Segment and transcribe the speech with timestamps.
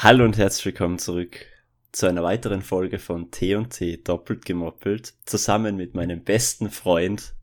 [0.00, 1.44] Hallo und herzlich willkommen zurück
[1.92, 7.34] zu einer weiteren Folge von T&T doppelt gemoppelt, zusammen mit meinem besten Freund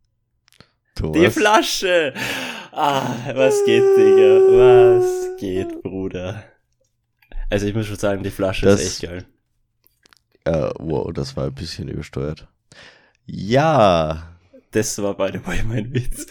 [0.95, 1.19] Thomas.
[1.19, 2.13] Die Flasche!
[2.71, 4.39] Ah, was geht, Digga?
[4.49, 6.43] Was geht, Bruder?
[7.49, 9.25] Also ich muss schon sagen, die Flasche Das- ist echt geil.
[10.45, 12.47] Äh, wow, das war ein bisschen übersteuert.
[13.25, 14.37] Ja,
[14.71, 16.27] Das war beide mal mein Witz.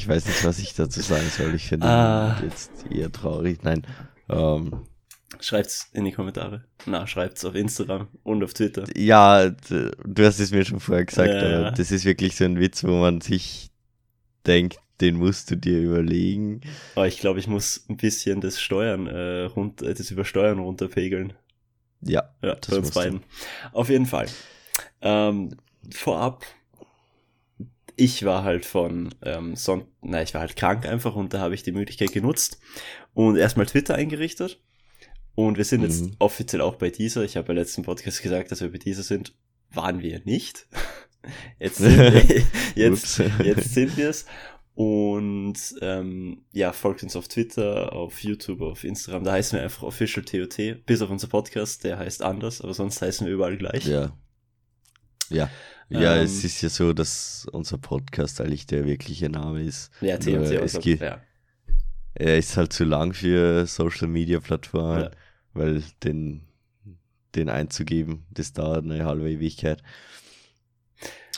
[0.00, 1.54] Ich weiß nicht, was ich dazu sagen soll.
[1.54, 2.40] Ich finde Ah.
[2.42, 3.62] jetzt eher traurig.
[3.62, 3.86] Nein,
[4.28, 4.82] ähm,
[5.38, 6.64] Schreibt's in die Kommentare.
[6.86, 8.84] Na, schreibt's auf Instagram und auf Twitter.
[8.96, 11.70] ja, du hast es mir schon vorher gesagt, Ja, aber ja.
[11.70, 13.70] das ist wirklich so ein Witz, wo man sich
[14.46, 16.60] denkt, den musst du dir überlegen.
[16.94, 21.32] Aber ich glaube, ich muss ein bisschen das Steuern äh, runter, äh, das Übersteuern runterpegeln.
[22.02, 23.00] Ja, Ja, Das bei uns musst du.
[23.00, 23.22] beiden.
[23.72, 24.26] Auf jeden Fall.
[25.00, 25.56] Ähm,
[25.94, 26.44] vorab,
[27.96, 31.54] ich war halt von ähm, Son na, ich war halt krank einfach und da habe
[31.54, 32.58] ich die Möglichkeit genutzt
[33.14, 34.60] und erstmal Twitter eingerichtet.
[35.34, 36.16] Und wir sind jetzt Mhm.
[36.18, 37.22] offiziell auch bei dieser.
[37.22, 39.34] Ich habe beim letzten Podcast gesagt, dass wir bei dieser sind.
[39.72, 40.66] Waren wir nicht.
[41.58, 42.42] Jetzt sind wir,
[42.74, 44.24] jetzt, jetzt sind wir es.
[44.74, 49.24] Und ähm, ja, folgt uns auf Twitter, auf YouTube, auf Instagram.
[49.24, 53.02] Da heißen wir einfach Official TOT, bis auf unser Podcast, der heißt anders, aber sonst
[53.02, 53.84] heißen wir überall gleich.
[53.84, 54.16] Ja.
[55.30, 55.50] Ja.
[55.88, 59.90] Ja, Ähm, es ist ja so, dass unser Podcast eigentlich der wirkliche Name ist.
[60.00, 60.18] Ja.
[60.24, 61.20] Nur es geht- ja.
[62.14, 65.10] Er ist halt zu lang für Social Media Plattformen, Ja.
[65.54, 66.42] weil den,
[67.34, 69.82] den einzugeben, das dauert eine halbe Ewigkeit.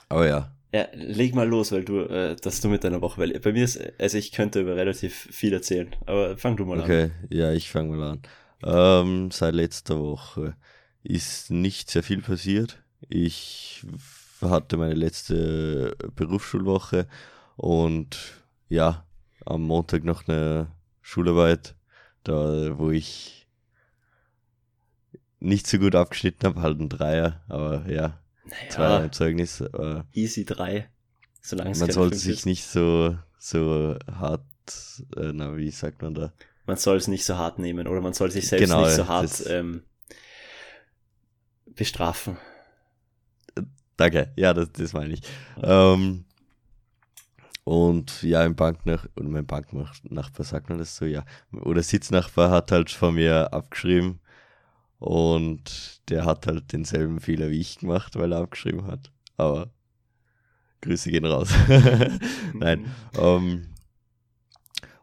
[0.09, 3.39] Aber ja, ja, leg mal los, weil du, äh, dass du mit deiner Woche, weil
[3.41, 6.85] bei mir ist, also ich könnte über relativ viel erzählen, aber fang du mal an.
[6.85, 8.23] okay, ja, ich fange mal an.
[8.65, 10.57] Ähm, seit letzter Woche
[11.03, 12.82] ist nicht sehr viel passiert.
[13.15, 13.85] Ich
[14.41, 17.07] hatte meine letzte Berufsschulwoche
[17.57, 18.17] und
[18.71, 19.07] ja,
[19.45, 20.69] am Montag noch eine
[21.03, 21.75] Schularbeit,
[22.25, 23.47] da wo ich
[25.41, 28.19] nicht so gut abgeschnitten habe, halt ein Dreier, aber ja,
[28.71, 29.63] zwei Naja, im Zeugnis.
[30.15, 30.89] Easy 3,
[31.42, 32.47] solange es man sollte sich ist.
[32.47, 34.47] nicht so, so hart,
[35.19, 36.33] äh, na, wie sagt man da?
[36.65, 39.07] Man soll es nicht so hart nehmen oder man soll sich selbst Genau, nicht so
[39.07, 39.83] hart ähm,
[41.67, 42.39] bestrafen.
[43.97, 45.23] Danke, ja, das, das meine ich.
[45.63, 46.25] Ähm,
[47.64, 51.25] und ja, im Banknach und mein Banknachbar sagt man das so, ja.
[51.53, 54.20] Oder Sitznachbar hat halt von mir abgeschrieben
[54.98, 59.13] und der hat halt denselben Fehler wie ich gemacht, weil er abgeschrieben hat.
[59.36, 59.70] Aber
[60.80, 61.51] Grüße gehen raus.
[62.55, 62.92] Nein.
[63.17, 63.69] Ähm,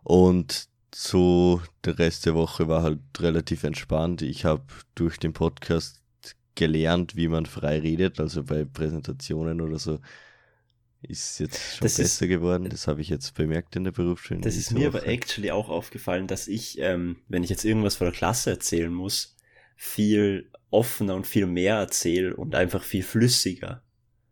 [0.03, 4.21] und so der Rest der Woche war halt relativ entspannt.
[4.21, 4.63] Ich habe
[4.95, 5.98] durch den Podcast
[6.59, 9.99] gelernt, wie man frei redet, also bei Präsentationen oder so.
[11.01, 12.67] Ist jetzt schon Das ist- besser geworden.
[12.69, 14.41] Das habe ich jetzt bemerkt in der Berufsschule.
[14.41, 18.05] Das ist mir aber actually auch aufgefallen, dass ich, ähm, wenn ich jetzt irgendwas vor
[18.07, 19.35] der Klasse erzählen muss,
[19.77, 23.81] viel offener und viel mehr erzähle und einfach viel flüssiger.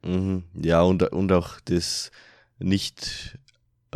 [0.03, 0.44] Mhm.
[0.61, 2.11] Ja, und, und auch das
[2.59, 3.38] nicht,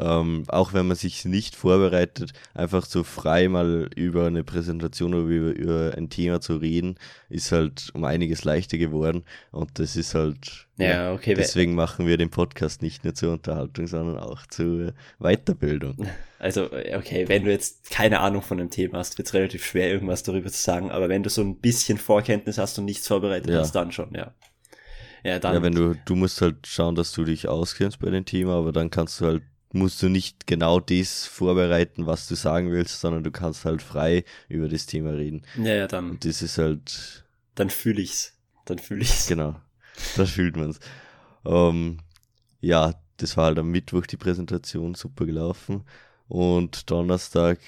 [0.02, 5.28] ähm, auch wenn man sich nicht vorbereitet, einfach so frei mal über eine Präsentation oder
[5.28, 6.96] über, über ein Thema zu reden,
[7.30, 9.24] ist halt um einiges leichter geworden.
[9.52, 11.36] Und das ist halt, Ja, okay.
[11.36, 15.96] deswegen machen wir den Podcast nicht nur zur Unterhaltung, sondern auch zur Weiterbildung.
[16.44, 19.64] Also, äh, okay, wenn du jetzt keine Ahnung von dem Thema hast, wird es relativ
[19.64, 23.08] schwer, irgendwas darüber zu sagen, aber wenn du so ein bisschen Vorkenntnis hast und nichts
[23.08, 23.60] vorbereitet Ja.
[23.60, 24.34] hast, dann schon, ja.
[25.24, 25.54] Ja, dann.
[25.54, 28.72] Ja, wenn du, du musst halt schauen, dass du dich auskennst bei dem Thema, aber
[28.72, 33.24] dann kannst du halt, musst du nicht genau das vorbereiten, was du sagen willst, sondern
[33.24, 35.44] du kannst halt frei über das Thema reden.
[35.58, 38.34] ja, ja, dann, Und das ist halt, dann fühle ich's.
[38.66, 39.28] Dann fühle ich's.
[39.28, 39.56] genau,
[40.16, 40.80] da fühlt man's.
[41.46, 42.00] Ähm,
[42.60, 45.84] ja, das war halt am Mittwoch die Präsentation, super gelaufen.
[46.28, 47.60] Und Donnerstag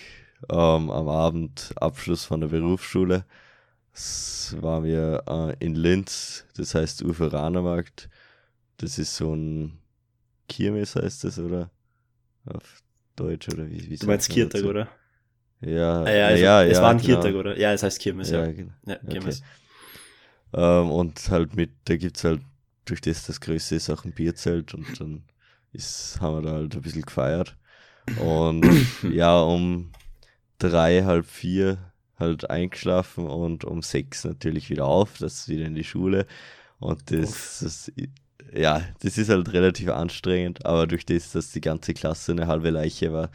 [0.50, 3.26] ähm, am Abend Abschluss von der Berufsschule.
[3.94, 8.10] Das waren wir äh, in Linz, das heißt Uferanermarkt.
[8.78, 9.78] Das ist so ein
[10.48, 11.70] Kirmes heißt das, oder?
[12.46, 12.82] Auf
[13.16, 14.88] Deutsch oder wie, wie Du meinst Kirtag, oder?
[15.62, 17.06] Ja, Ah, ja, also, ja, es ja, war ein genau.
[17.06, 17.58] Kirtag, oder?
[17.58, 18.40] Ja, es heißt Kirmes, ja.
[18.40, 18.74] Ja, genau.
[18.86, 19.42] Ja, Kirmes.
[20.54, 22.42] Ähm, und halt mit, da gibt's halt,
[22.86, 25.24] durch das das Größte ist, auch ein Bierzelt und dann
[25.72, 27.58] ist, haben wir da halt ein bisschen gefeiert.
[28.16, 28.64] Und
[29.10, 29.92] ja, um
[30.60, 35.76] drei, halb vier halt eingeschlafen und um sechs natürlich wieder auf, das ist wieder in
[35.76, 36.28] die Schule.
[36.80, 37.92] Und das, das
[38.56, 42.70] ja, das ist halt relativ anstrengend, aber durch das, dass die ganze Klasse eine halbe
[42.70, 43.30] Leiche war,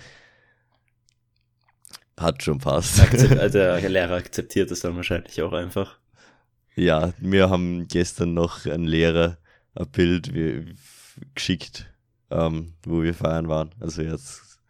[2.19, 3.01] hat schon passt.
[3.39, 5.99] Also der Lehrer akzeptiert es dann wahrscheinlich auch einfach.
[6.75, 9.39] Ja, wir haben gestern noch ein Lehrer
[9.75, 10.31] ein Bild
[11.35, 11.87] geschickt,
[12.31, 13.75] ähm, wo wir feiern waren.
[13.81, 14.61] Also jetzt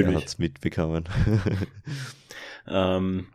[0.00, 0.16] Er mich.
[0.16, 1.04] hat's mitbekommen.
[2.66, 3.28] Ähm,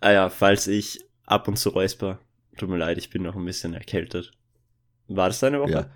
[0.00, 2.18] ah ja, falls ich ab und zu räusper,
[2.58, 4.32] tut mir leid, ich bin noch ein bisschen erkältet.
[5.08, 5.90] War das deine Woche?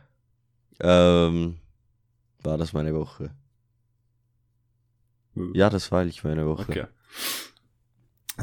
[0.80, 1.26] ja.
[1.26, 1.58] Ähm,
[2.42, 3.34] war das meine Woche?
[5.54, 6.70] Ja, das war eigentlich meine Woche.
[6.70, 6.86] Okay.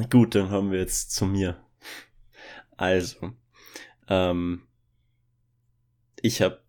[0.09, 1.57] Gut, dann haben wir jetzt zu mir.
[2.75, 3.33] Also,
[4.07, 4.67] ähm,
[6.21, 6.61] ich habe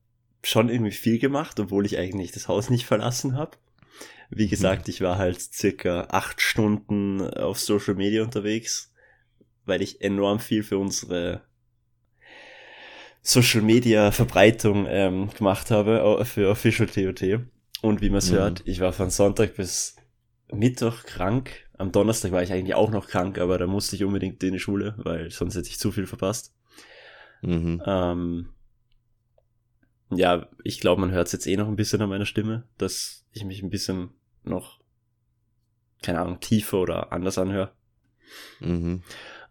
[0.43, 3.59] schon irgendwie viel gemacht, obwohl ich eigentlich das Haus nicht verlassen habe.
[4.31, 8.93] Wie gesagt, ich war halt circa acht Stunden auf Social Media unterwegs,
[9.65, 11.48] weil ich enorm viel für unsere
[13.23, 17.41] Social Media Verbreitung ähm, gemacht habe für Official TOT.
[17.83, 18.37] Und wie man es Mhm.
[18.37, 19.97] hört, ich war von Sonntag bis
[20.53, 21.51] Mittwoch krank.
[21.77, 24.59] Am Donnerstag war ich eigentlich auch noch krank, aber da musste ich unbedingt in die
[24.59, 26.55] Schule, weil sonst hätte ich zu viel verpasst.
[27.43, 27.83] Mhm.
[27.87, 28.49] Ähm,
[30.11, 33.25] ja, ich glaube, man hört es jetzt eh noch ein bisschen an meiner Stimme, dass
[33.33, 34.11] ich mich ein bisschen
[34.43, 34.81] noch,
[36.03, 37.73] keine Ahnung, tiefer oder anders anhöre.
[38.61, 39.03] Mhm.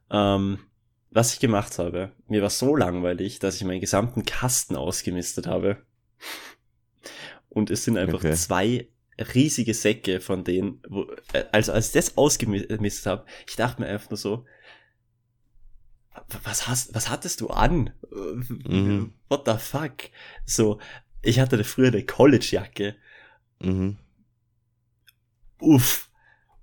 [0.09, 0.59] Ähm,
[1.11, 5.77] was ich gemacht habe, mir war so langweilig, dass ich meinen gesamten Kasten ausgemistet habe.
[7.49, 8.33] Und es sind einfach Okay.
[8.33, 8.87] zwei
[9.33, 13.87] riesige Säcke von denen, wo, äh, also als ich das ausgemistet habe, ich dachte mir
[13.87, 14.45] einfach nur so,
[16.43, 17.91] was hast, was hattest du an?
[18.11, 19.13] Mhm.
[19.29, 20.09] What the fuck?
[20.45, 20.79] So,
[21.21, 22.95] ich hatte früher eine College-Jacke.
[23.59, 23.97] Mhm.
[25.59, 26.06] Uff.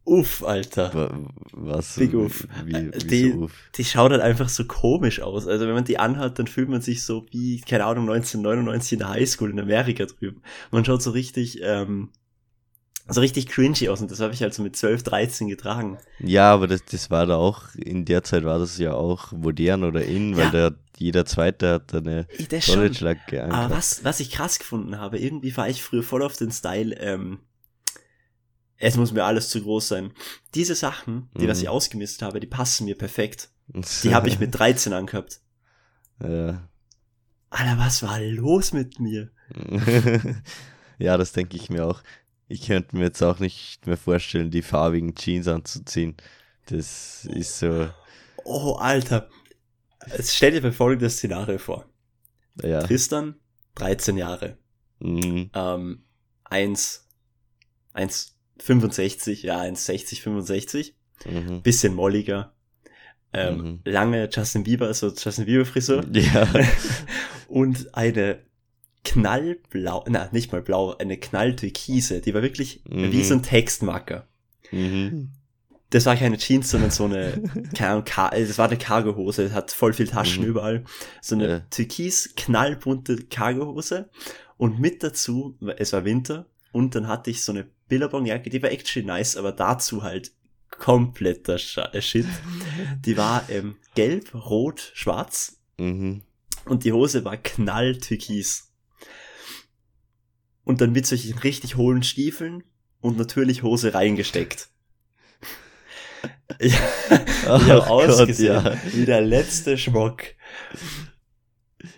[0.07, 0.93] Uff, Alter.
[0.93, 1.19] Wa-
[1.53, 1.97] Was?
[1.97, 2.47] Big Uff.
[2.65, 3.53] Wie, Äh, wieso die- Uff?
[3.75, 5.47] die schaut halt einfach so komisch aus.
[5.47, 8.99] Also wenn man die anhat, dann fühlt man sich so wie, keine Ahnung, 1999 in
[8.99, 10.43] der Highschool in Amerika drüben.
[10.71, 12.11] Man schaut so richtig, ähm,
[13.09, 15.99] so richtig cringy aus und das habe ich halt so mit 12, 13 getragen.
[16.21, 19.85] Ja, aber das, das war da auch, in der Zeit war das ja auch modern
[19.85, 20.71] oder in, weil Ja.
[20.71, 22.27] da jeder Zweite hat eine
[22.61, 22.75] schon.
[22.77, 26.51] College-Lacke Aber was, was ich krass gefunden habe, irgendwie war ich früher voll auf den
[26.51, 27.41] Style, ähm,
[28.79, 30.13] es muss mir alles zu groß sein.
[30.55, 31.49] Diese Sachen, die Mhm.
[31.49, 33.51] was ich ausgemistet habe, die passen mir perfekt.
[34.03, 35.41] Die habe ich mit 13 angehabt.
[36.21, 36.69] ja.
[37.51, 39.31] Alter, was war los mit mir?
[40.99, 42.03] ja, das denke ich mir auch.
[42.49, 46.17] Ich könnte mir jetzt auch nicht mehr vorstellen, die farbigen Jeans anzuziehen.
[46.67, 47.89] Das ist so,
[48.45, 49.29] Oh, Alter.
[50.09, 51.87] Jetzt stell dir folgendes Szenario vor.
[52.63, 52.83] ja.
[52.83, 53.37] Tristan,
[53.77, 54.59] 13 Jahre,
[54.99, 55.51] Mhm.
[55.55, 56.05] ähm,
[56.45, 57.07] 1,
[58.61, 60.95] 1,65, ja, 1,60, 65,
[61.27, 61.63] Mhm.
[61.63, 62.53] bisschen molliger,
[63.33, 63.81] ähm, Mhm.
[63.85, 66.49] lange Justin Bieber, also Justin Bieber Frisur Ja.
[67.49, 68.41] und eine
[69.05, 73.13] knallblau, na, nicht mal blau, eine knalltürkise, die war wirklich Mhm.
[73.13, 74.27] wie so ein Textmarker.
[74.73, 75.31] Mhm.
[75.91, 77.41] Das war keine Jeans, sondern so eine,
[77.77, 80.49] keine Ahnung, Car äh, das war eine Cargohose, hat voll viel Taschen Mhm.
[80.51, 80.85] überall.
[81.21, 81.61] So eine Ja.
[81.71, 84.09] türkis knallbunte Cargohose
[84.57, 88.71] und mit dazu, es war Winter und dann hatte ich so eine Billabong-Jacke, die war
[88.71, 90.33] actually nice, aber dazu halt
[90.71, 91.59] kompletter
[91.93, 92.27] äh, Shit.
[93.05, 96.23] Die war ähm, gelb, rot, schwarz Mhm.
[96.67, 98.71] und die Hose war knalltürkis.
[100.65, 102.63] Und dann mit solchen richtig hohlen Stiefeln
[103.01, 104.69] und natürlich Hose reingesteckt.
[106.59, 106.75] Ich,
[107.47, 108.79] Oh ich habe ausgesehen ja.
[108.93, 110.23] wie der letzte Schmock.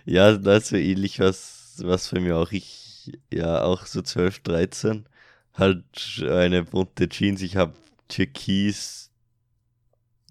[0.04, 2.50] Ja, das ist so ähnlich was, was für mich auch.
[2.50, 5.08] Ich, ja, auch so 12, 13.
[5.56, 5.84] Halt
[6.22, 7.42] eine bunte Jeans.
[7.42, 7.74] Ich habe
[8.08, 9.10] Türkis,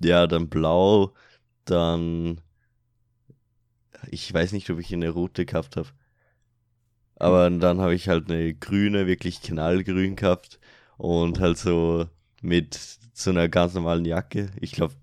[0.01, 1.13] ja, dann blau,
[1.65, 2.41] dann.
[4.12, 5.89] Ich weiß nicht, ob ich eine rote gehabt habe.
[7.17, 10.60] Aber dann habe ich halt eine grüne, wirklich knallgrün gehabt.
[10.98, 12.08] Und halt so
[12.41, 12.79] mit
[13.13, 14.51] so einer ganz normalen Jacke.
[14.62, 14.94] Ich glaube,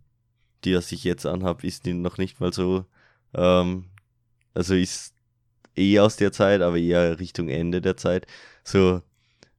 [0.64, 2.87] die, was ich jetzt anhab, ist die noch nicht mal so
[3.35, 3.87] ähm,
[4.55, 5.14] also ist
[5.76, 8.26] eh aus der Zeit, aber eher Richtung Ende der Zeit.
[8.64, 9.02] So,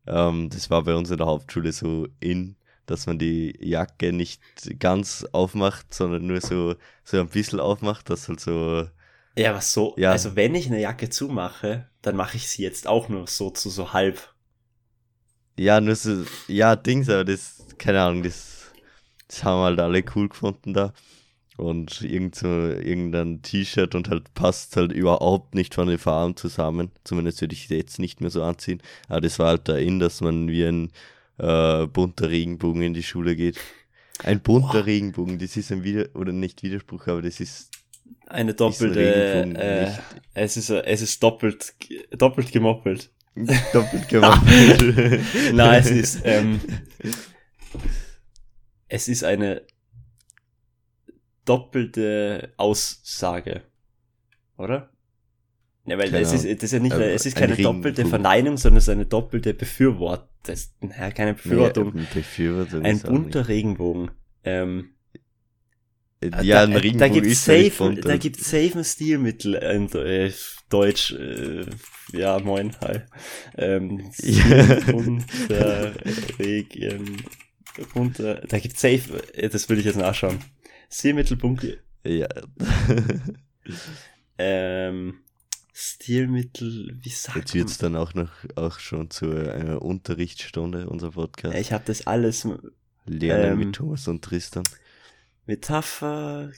[0.08, 2.56] ähm, das war bei uns in der Hauptschule so in,
[2.86, 4.42] dass man die Jacke nicht
[4.80, 8.88] ganz aufmacht, sondern nur so, so ein bisschen aufmacht, dass halt so,
[9.36, 10.10] Ja, was so, Ja.
[10.10, 13.70] also wenn ich eine Jacke zumache, dann mache ich sie jetzt auch nur so zu
[13.70, 14.34] so halb.
[15.58, 18.72] ja, nur so, ja, Dings, aber das, keine Ahnung, das,
[19.28, 20.94] das haben halt alle cool gefunden da.
[21.56, 26.92] Und irgend so, irgendein T-Shirt und halt passt halt überhaupt nicht von den Farben zusammen.
[27.04, 28.82] Zumindest würde ich jetzt nicht mehr so anziehen.
[29.08, 30.92] Aber das war halt da in, dass man wie ein
[31.38, 33.60] äh, bunter Regenbogen in die Schule geht.
[34.24, 34.86] Ein bunter Wow.
[34.86, 37.70] Regenbogen, das ist ein Wider oder nicht Widerspruch, aber das ist
[38.28, 40.00] Eine doppelte, Regenbogen äh, nicht.
[40.34, 41.74] es ist, es ist doppelt,
[42.18, 43.10] doppelt gemoppelt.
[43.74, 44.42] doppelt gemacht.
[45.54, 46.62] Nein, es ist, ähm,
[48.88, 49.64] es ist eine
[51.46, 53.62] doppelte Aussage.
[54.58, 54.90] Oder?
[55.86, 58.06] Ja, weil Keine es ist, das ist ja nicht, Äh, es ist ein keine doppelte
[58.06, 60.30] Verneinung, sondern es ist eine doppelte Befürwortung.
[60.44, 61.92] Das, naja, keine Befürwortung.
[61.94, 64.12] Nee, Befürwortung ein bunter Regenbogen.
[64.44, 64.90] Ähm,
[66.22, 66.44] nicht.
[66.44, 68.06] Ja, ein da, Regenbogen da gibt ist ja nicht safe, bunt.
[68.06, 70.32] da gibt safe ein Stilmittel in äh,
[70.70, 71.66] Deutsch, äh,
[72.14, 73.00] ja, moin, hi.
[73.58, 74.76] Ähm, Ja.
[74.92, 75.94] bunter
[76.40, 77.24] Regen,
[77.94, 80.40] bunter, da gibt safe, äh, das will ich jetzt nachschauen.
[80.94, 81.68] Stilmittel, bunter,
[82.06, 82.28] Ja.
[84.38, 85.20] ähm,
[85.74, 87.64] Stilmittel, wie sagt Jetzt man?
[87.64, 91.56] wird's dann auch noch auch schon zu einer Unterrichtsstunde, unser Podcast.
[91.56, 92.48] Ich habe das alles
[93.06, 94.64] Lernen ähm, mit Thomas und Tristan.
[95.48, 96.52] Metapher,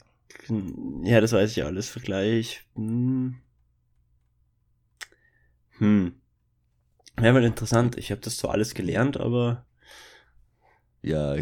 [1.02, 1.88] ja, das weiß ich alles.
[1.88, 2.64] Vergleich.
[2.74, 3.36] Hm.
[5.78, 6.20] Hm.
[7.18, 7.96] Ja, mal interessant.
[7.96, 9.64] Ich habe das zwar alles gelernt, aber
[11.02, 11.36] Ja,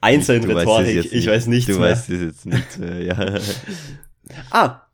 [0.00, 1.12] Es Rhetorik.
[1.12, 1.26] Ich nicht.
[1.26, 1.90] weiß nichts Du mehr.
[1.90, 3.38] weißt es jetzt nicht mehr, ja.
[4.50, 4.86] Ah,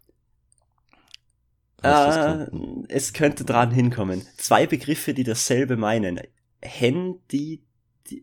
[1.82, 2.46] äh,
[2.88, 4.22] es könnte dran hinkommen.
[4.36, 6.20] Zwei Begriffe, die dasselbe meinen.
[6.62, 7.62] Handy,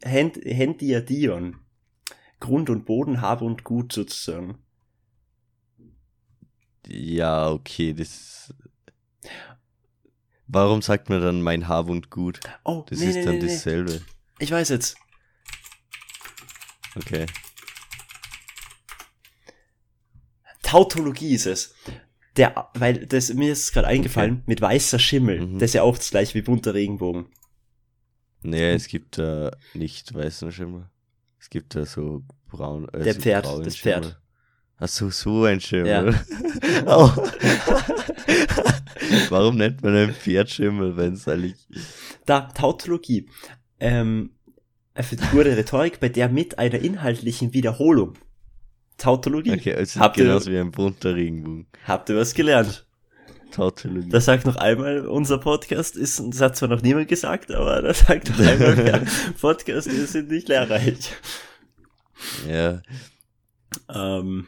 [0.05, 1.57] Hand, Handiadion.
[2.39, 4.57] Grund und Boden, Hab und Gut sozusagen.
[6.88, 8.53] Ja, okay, das.
[10.48, 12.39] Warum sagt man dann mein Hab und Gut?
[12.63, 13.48] Oh, Das nee, ist nee, dann nee, nee.
[13.48, 14.01] dasselbe.
[14.39, 14.98] Ich weiß jetzt.
[16.98, 17.25] Okay.
[20.63, 21.75] Tautologie ist es.
[22.36, 25.46] Der, weil das, mir ist gerade eingefallen, mit weißer Schimmel.
[25.48, 25.60] Mhm.
[25.60, 27.27] Das ist ja auch das gleiche wie bunter Regenbogen.
[28.44, 30.89] Nee, es gibt da nicht weißen Schimmel.
[31.39, 32.88] Es gibt da so braun.
[32.89, 34.01] Äh, Der so Pferd, das Schimmel.
[34.04, 34.22] Pferd.
[34.80, 35.88] Ach so, so ein Schimmel.
[35.88, 36.86] Ja.
[36.86, 37.12] oh.
[39.30, 41.68] Warum nennt man ein Pferd Schimmel, wenn es eigentlich.
[42.25, 43.27] Da, Tautologie.
[43.80, 44.37] Ähm,
[44.98, 48.13] eine Figur der Rhetorik, bei der mit einer inhaltlichen Wiederholung.
[48.98, 49.51] Tautologie.
[49.54, 51.68] Okay, also Habt ihr- genauso wie ein bunter Regenbogen.
[51.86, 52.86] Habt ihr was gelernt?
[53.51, 54.10] Tautologie.
[54.10, 58.00] Das sagt noch einmal, unser Podcast ist, das hat zwar noch niemand gesagt, aber das
[58.00, 59.06] sagt noch einmal, mehr,
[59.39, 61.12] Podcasts sind nicht lehrreich.
[62.48, 62.82] ja.
[63.89, 64.48] Ähm,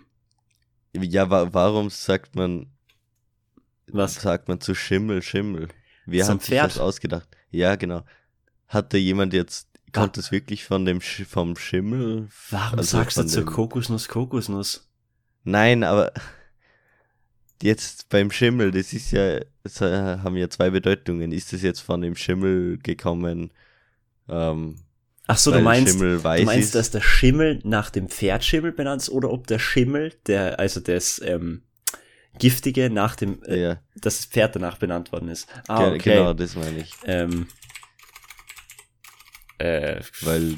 [0.93, 2.67] Ja, wa warum sagt man,
[3.87, 4.15] was?
[4.15, 5.69] sagt man zu Schimmel Schimmel?
[6.05, 6.71] Wer Zum hat sich Pferd?
[6.71, 7.29] das ausgedacht?
[7.51, 8.03] Ja, genau.
[8.67, 12.27] Hat da jemand jetzt, kommt das wirklich von dem Sch vom Schimmel?
[12.49, 14.87] Warum Also sagst du zur dem- Kokosnuss Kokosnuss?
[15.43, 16.11] Nein, aber
[17.61, 21.31] jetzt beim Schimmel, das ist ja, das äh, haben ja zwei Bedeutungen.
[21.31, 23.51] Ist das jetzt von dem Schimmel gekommen?
[24.27, 24.75] Ähm,
[25.27, 29.29] Ach so, du meinst, du meinst, dass der Schimmel nach dem Pferdschimmel benannt ist oder
[29.31, 31.61] ob der Schimmel, der, also das ähm,
[32.39, 35.47] Giftige nach dem, äh, ja, das Pferd danach benannt worden ist.
[35.67, 36.15] Ah, okay.
[36.15, 36.93] genau, das meine ich.
[37.05, 37.47] Ähm,
[39.59, 40.57] äh, Weil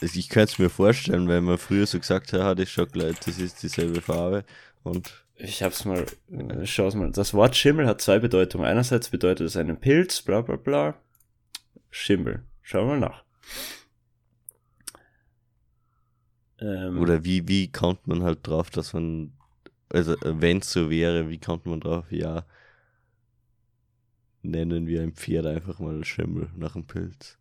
[0.00, 3.38] ich könnte es mir vorstellen, wenn man früher so gesagt hat, ah, das Schokolade, das
[3.38, 4.44] ist dieselbe Farbe
[4.82, 7.10] und ich hab's mal, äh, schau's mal.
[7.10, 8.64] Das Wort Schimmel hat zwei Bedeutungen.
[8.64, 10.94] Einerseits bedeutet es einen Pilz, bla bla bla.
[11.90, 12.44] Schimmel.
[12.62, 13.24] Schau mal nach.
[16.60, 19.32] Ähm, oder wie, wie kommt man halt drauf, dass man,
[19.88, 22.44] also wenn es so wäre, wie kommt man drauf, ja,
[24.42, 27.38] nennen wir ein Pferd einfach mal Schimmel nach einem Pilz.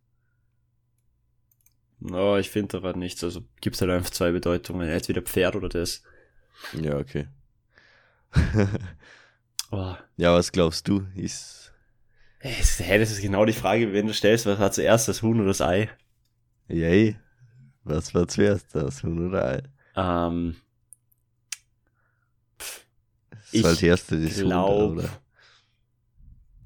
[2.12, 3.24] Oh, ich finde da war nichts.
[3.24, 4.90] Also gibt's halt einfach zwei Bedeutungen.
[4.90, 6.04] Entweder Pferd oder das.
[6.80, 7.28] Ja, okay.
[9.74, 9.96] Oh.
[10.18, 11.72] ja, was glaubst du, ist,
[12.40, 15.22] Ey, das- Hä, das ist genau die Frage, wenn du stellst, was war zuerst, das
[15.22, 15.90] Huhn oder das Ei?
[16.68, 17.16] yay,
[17.86, 19.64] was war zuerst, das Huhn oder Ei?
[19.96, 20.58] Ähm,
[22.58, 25.10] Das Ich war das erste, das Huhn, glaub- oder?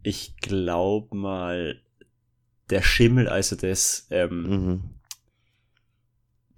[0.05, 1.81] Ich glaub mal,
[2.69, 4.83] der Schimmel, also das, ähm, Mhm,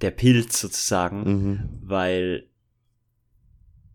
[0.02, 1.70] der Pilz sozusagen, mhm.
[1.82, 2.48] weil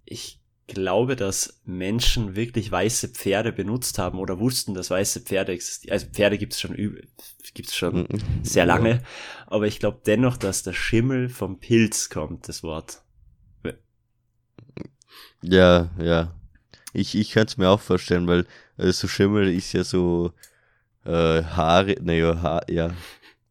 [0.05, 5.93] ich glaube, dass Menschen wirklich weiße Pferde benutzt haben oder wussten, dass weiße Pferde existieren.
[5.93, 7.07] Also Pferde gibt's schon üb-
[7.55, 8.45] gibt's schon Mhm.
[8.45, 8.75] sehr Ja.
[8.75, 9.03] lange,
[9.47, 13.03] aber ich glaube dennoch, dass der Schimmel vom Pilz kommt, das Wort.
[15.43, 16.35] Ja, ja.
[16.93, 18.47] Ich, ich könnte es mir auch vorstellen, weil
[18.83, 20.33] äh, so Schimmel ist ja so
[21.05, 22.93] äh, haarig, naja, ha ja, äh,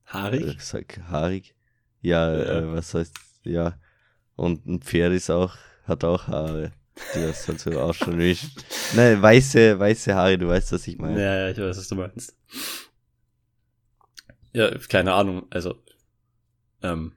[0.05, 0.61] Haarig?
[0.61, 1.53] sag haarig.
[2.01, 2.59] Ja, Ja.
[2.59, 3.75] Äh, was heißt, ja.
[4.35, 6.71] Und ein Pferd ist auch, hat auch Haare.
[7.15, 8.38] Die das halt so ausschauen wie.
[8.95, 11.19] Nein, weiße, weiße Haare, du weißt, was ich meine.
[11.21, 12.35] Ja, ja, ich weiß, was du meinst.
[14.53, 15.75] Ja, keine Ahnung, also,
[16.83, 17.13] ähm,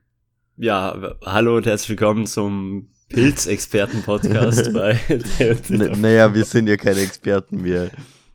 [0.56, 7.62] ja, hallo und herzlich willkommen zum Pilzexperten-Podcast bei N naja, wir sind ja keine Experten
[7.62, 7.90] mehr.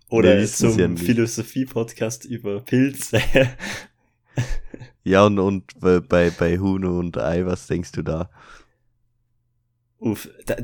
[0.09, 0.95] oder zum ja.
[0.95, 3.21] Philosophie-Podcast über Pilze.
[5.03, 8.29] Ja, und, und bei, bei, Huhn und Ei, was denkst du da?
[9.97, 10.55] Uff, da,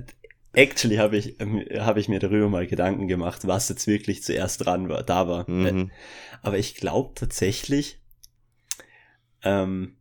[0.54, 4.66] actually habe ich, ähm, habe ich mir darüber mal Gedanken gemacht, was jetzt wirklich zuerst
[4.66, 5.50] dran war, da war.
[5.50, 5.92] Mhm.
[6.42, 8.02] Aber ich glaube tatsächlich,
[9.44, 9.98] ähm,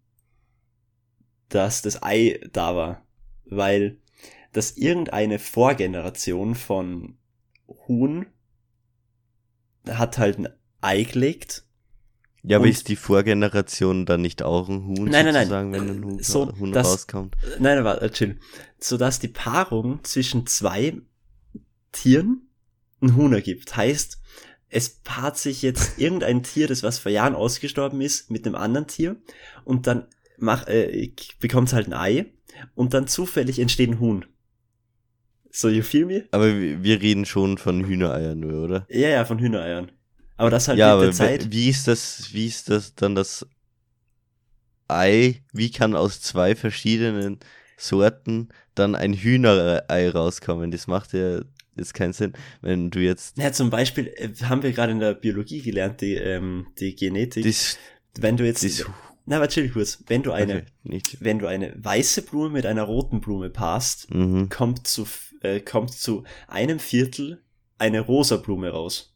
[1.49, 3.04] dass das Ei da war,
[3.47, 3.99] weil
[4.53, 7.17] dass irgendeine Vorgeneration von
[7.89, 8.27] Huhn
[9.89, 10.49] hat halt ein
[10.81, 11.65] Ei gelegt.
[12.43, 15.73] Ja, aber ist die Vorgeneration dann nicht auch ein Huhn Nein, nein, nein.
[15.73, 17.35] wenn ein Huhn, So, Huhn das- rauskommt?
[17.59, 18.39] Nein, nein, warte, chill.
[18.79, 20.99] Sodass die Paarung zwischen zwei
[21.93, 22.49] Tieren
[23.01, 23.75] ein Huhn ergibt.
[23.77, 24.21] Heißt,
[24.69, 28.87] es paart sich jetzt irgendein Tier, das was vor Jahren ausgestorben ist, mit einem anderen
[28.87, 29.17] Tier
[29.65, 32.27] und dann mach, äh, bekommt halt ein Ei
[32.75, 34.25] und dann zufällig entsteht ein Huhn.
[35.51, 36.25] So, you feel me?
[36.33, 38.87] Aber wir reden schon von Hühnereiern nur, oder?
[38.91, 39.93] Ja, ja, von Hühnereiern.
[40.37, 41.53] Aber das halt ja, mit der Zeit.
[41.53, 43.47] wie ist das, wie ist das dann das
[44.89, 47.39] Ei, wie kann aus zwei verschiedenen
[47.77, 50.71] Sorten dann ein Hühnerei rauskommen?
[50.71, 51.41] Das macht ja
[51.77, 55.15] jetzt keinen Sinn, wenn du jetzt Ja, zum Beispiel äh, haben wir gerade in der
[55.15, 57.45] Biologie gelernt, die, ähm, die Genetik.
[57.45, 57.79] das,
[58.19, 58.85] wenn du jetzt, das
[59.27, 60.03] na, aber chill kurz.
[60.07, 64.49] Wenn du eine, okay, wenn du eine weiße Blume mit einer roten Blume paarst, mhm.
[64.51, 65.07] kommt zu,
[65.41, 67.43] äh, kommt zu einem Viertel
[67.79, 69.15] eine rosa Blume raus.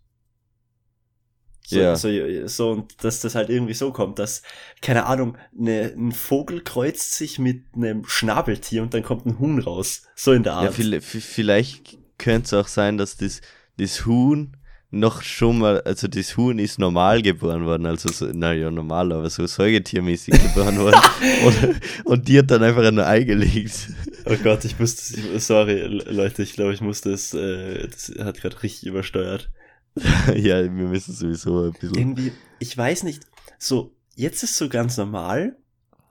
[1.67, 1.97] So, Ja.
[1.97, 2.09] so,
[2.47, 4.43] so, und dass das halt irgendwie so kommt, dass,
[4.81, 9.59] keine Ahnung, ne, ein Vogel kreuzt sich mit einem Schnabeltier und dann kommt ein Huhn
[9.59, 10.05] raus.
[10.15, 10.79] So in der Art.
[10.79, 13.43] Ja, vielleicht könnte es auch sein, dass das,
[13.77, 14.57] das Huhn
[14.91, 19.29] noch schon mal, also das Huhn ist normal geboren worden, also so, naja, normal, aber
[19.29, 21.01] so säugetiermäßig geboren worden.
[21.45, 23.91] und, und die hat dann einfach ein Ei gelegt.
[24.25, 28.63] Oh Gott, ich musste, sorry, Leute, ich glaube, ich musste es, äh, das hat gerade
[28.63, 29.51] richtig übersteuert.
[30.35, 31.95] ja, wir müssen sowieso ein bisschen.
[31.95, 33.25] Irgendwie, ich weiß nicht,
[33.59, 35.57] so, jetzt ist so ganz normal,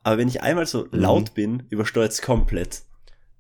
[0.04, 2.84] aber wenn ich einmal so laut bin, übersteuert es komplett.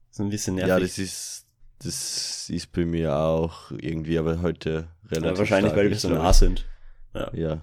[0.10, 0.74] So ein bisschen nervig.
[0.74, 0.79] Mhm.
[0.79, 1.46] Ja, das ist,
[1.84, 5.32] das ist bei mir auch irgendwie, aber heute relativ.
[5.32, 6.66] Ja, wahrscheinlich, weil wir so nah sind.
[7.14, 7.32] Ja.
[7.34, 7.62] Ja.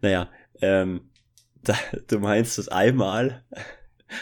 [0.00, 0.28] Naja,
[0.60, 1.02] ähm,
[1.62, 1.74] da,
[2.08, 3.42] du meinst das einmal,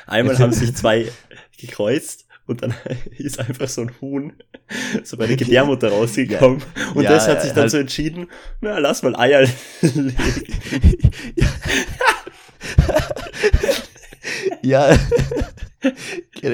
[0.07, 1.07] einmal haben sich zwei
[1.59, 2.75] gekreuzt und dann
[3.19, 4.33] ist einfach so ein Huhn
[5.05, 6.63] so bei der Gebärmutter rausgekommen
[6.95, 8.29] und Ja, das hat sich dann halt- so entschieden,
[8.61, 9.43] na, lass mal Eier
[9.83, 10.17] legen.
[14.63, 14.89] ja.
[14.91, 15.01] Gen-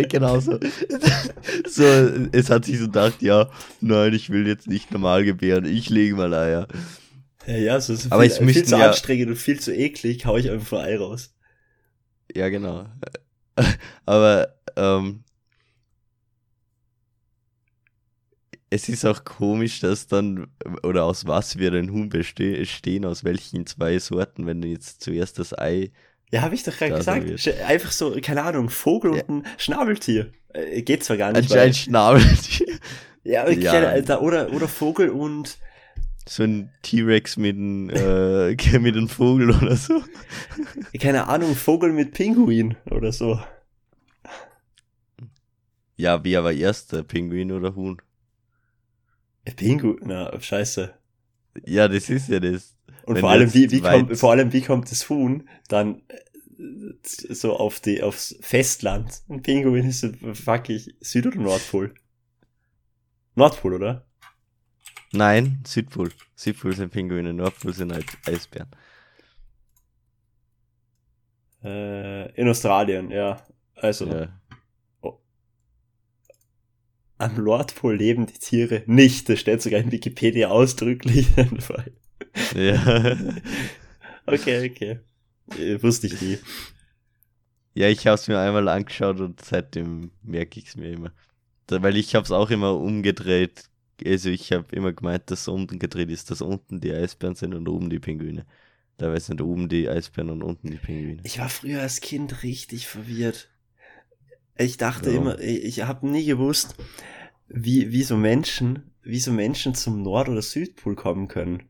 [0.08, 0.58] genau so.
[1.68, 1.84] so.
[2.32, 6.14] Es hat sich so gedacht, ja, nein, ich will jetzt nicht normal gebären, ich lege
[6.16, 6.68] mal Eier.
[7.46, 9.74] Ja, ja, so, so Aber viel, es viel müssten zu ja- anstrengend und viel zu
[9.74, 11.34] eklig, hau ich einfach ein Ei raus.
[12.34, 12.86] Ja, genau.
[14.06, 15.24] Aber ähm,
[18.70, 20.46] es ist auch komisch, dass dann,
[20.82, 25.38] oder aus was wir ein Huhn bestehen, aus welchen zwei Sorten, wenn du jetzt zuerst
[25.38, 25.90] das Ei.
[26.32, 27.26] Ja, habe ich doch gerade gesagt.
[27.66, 29.24] Einfach so, keine Ahnung, Vogel Ja.
[29.26, 30.32] und ein Schnabeltier.
[30.54, 31.52] Äh, geht zwar gar nicht.
[31.52, 32.22] Ein, ein Schnabel.
[33.24, 33.72] ja, aber Ja.
[33.72, 35.58] Alter, oder, oder Vogel und
[36.26, 40.02] so ein T-Rex mit einem äh, mit einem Vogel oder so.
[41.00, 43.40] keine Ahnung, Vogel mit Pinguin oder so.
[45.96, 48.00] Ja, wer war erster, Pinguin oder Huhn?
[49.56, 50.94] Pinguin, na, scheiße.
[51.66, 52.74] Ja, das ist ja das.
[53.14, 57.56] Und vor allem, wie, wie kommt, vor allem, wie kommt das Huhn dann äh, so
[57.56, 59.22] auf die, aufs Festland?
[59.28, 61.94] Ein Pinguin ist so fuckig Süd- oder Nordpol?
[63.34, 64.06] Nordpol, oder?
[65.12, 66.10] Nein, Südpol.
[66.34, 68.68] Südpol sind Pinguine, Nordpol sind halt Eisbären.
[71.62, 73.42] Äh, in Australien, ja.
[73.74, 74.28] Also, Ja.
[77.18, 79.28] am Nordpol leben die Tiere nicht.
[79.28, 81.28] Das steht sogar in Wikipedia ausdrücklich.
[82.54, 83.16] ja.
[84.26, 85.00] okay, okay.
[85.58, 86.38] Äh, wusste ich nie.
[87.74, 91.12] Ja, ich habe es mir einmal angeschaut und seitdem merke ich es mir immer.
[91.66, 93.64] Da, weil ich habe es auch immer umgedreht.
[94.04, 97.68] Also ich habe immer gemeint, dass unten gedreht ist, dass unten die Eisbären sind und
[97.68, 98.44] oben die Pinguine.
[98.98, 101.20] Da sind oben die Eisbären und unten die Pinguine.
[101.24, 103.48] Ich war früher als Kind richtig verwirrt.
[104.56, 105.28] Ich dachte Warum?
[105.28, 106.76] immer, ich, ich habe nie gewusst,
[107.48, 111.62] wie, wie so Menschen, wie so Menschen zum Nord- oder Südpol kommen können.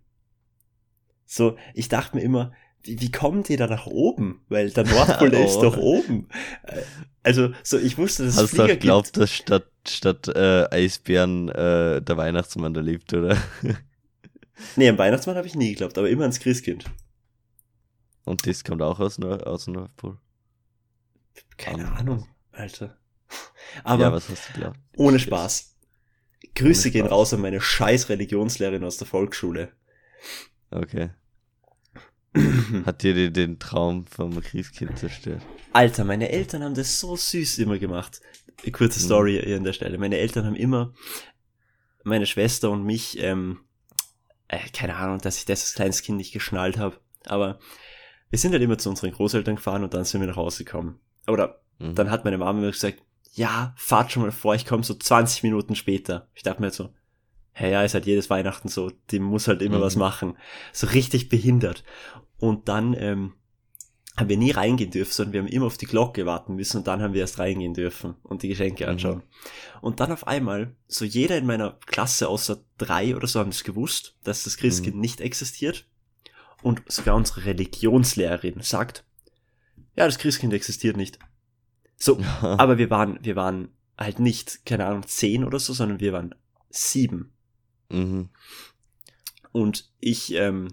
[1.34, 4.44] So, ich dachte mir immer, wie, wie kommen die da nach oben?
[4.50, 5.62] Weil der Nordpol der ist Oh.
[5.62, 6.28] doch oben.
[6.64, 6.82] Äh,
[7.22, 8.80] Also, so, ich wusste, dass es Hast du Flieger auch gibt.
[8.82, 13.38] geglaubt, dass statt, statt äh, Eisbären äh, der Weihnachtsmann da lebt, oder?
[14.76, 16.84] Nee, am Weihnachtsmann habe ich nie geglaubt, aber immer ans Christkind.
[18.24, 20.18] Und das kommt auch aus, aus dem Nordpol.
[21.56, 21.94] Keine Ah.
[21.96, 22.96] Ahnung, Alter.
[23.82, 24.78] Aber ja, was hast du geglaubt?
[24.96, 25.74] ohne Spaß.
[26.54, 29.72] Grüße Ohne gehen raus an meine scheiß Religionslehrerin aus der Volksschule.
[30.70, 31.10] Okay.
[32.86, 35.42] Hat dir den, Traum vom Christkind zerstört?
[35.72, 38.20] Alter, meine Eltern haben das so süß immer gemacht.
[38.72, 39.98] kurze Story hier an der Stelle.
[39.98, 40.94] Meine Eltern haben immer
[42.04, 43.60] meine Schwester und mich, ähm,
[44.48, 47.58] äh, keine Ahnung, dass ich das als kleines Kind nicht geschnallt habe, aber
[48.30, 51.00] wir sind halt immer zu unseren Großeltern gefahren und dann sind wir nach Hause gekommen.
[51.28, 51.94] Oder Mhm.
[51.94, 53.02] dann hat meine Mama mir gesagt,
[53.34, 56.28] ja, fahrt schon mal vor, ich komme so 20 Minuten später.
[56.34, 56.94] Ich dachte mir halt so,
[57.52, 59.82] hey, ja, ist halt jedes Weihnachten so, die muss halt immer Mhm.
[59.82, 60.36] was machen.
[60.72, 61.84] So richtig behindert.
[62.38, 63.34] Und dann ähm,
[64.16, 66.86] haben wir nie reingehen dürfen, sondern wir haben immer auf die Glocke warten müssen und
[66.86, 68.90] dann haben wir erst reingehen dürfen und die Geschenke Mhm.
[68.90, 69.22] anschauen.
[69.80, 73.64] Und dann auf einmal, so jeder in meiner Klasse außer drei oder so haben es
[73.64, 75.00] gewusst, dass das Christkind Mhm.
[75.00, 75.86] nicht existiert.
[76.62, 79.04] Und sogar unsere Religionslehrerin sagt,
[79.96, 81.18] ja, das Christkind existiert nicht.
[81.96, 86.12] So, aber wir waren, wir waren halt nicht, keine Ahnung, zehn oder so, sondern wir
[86.12, 86.34] waren
[86.70, 87.32] sieben.
[87.92, 88.28] Mhm.
[89.52, 90.68] Und ich, ähm,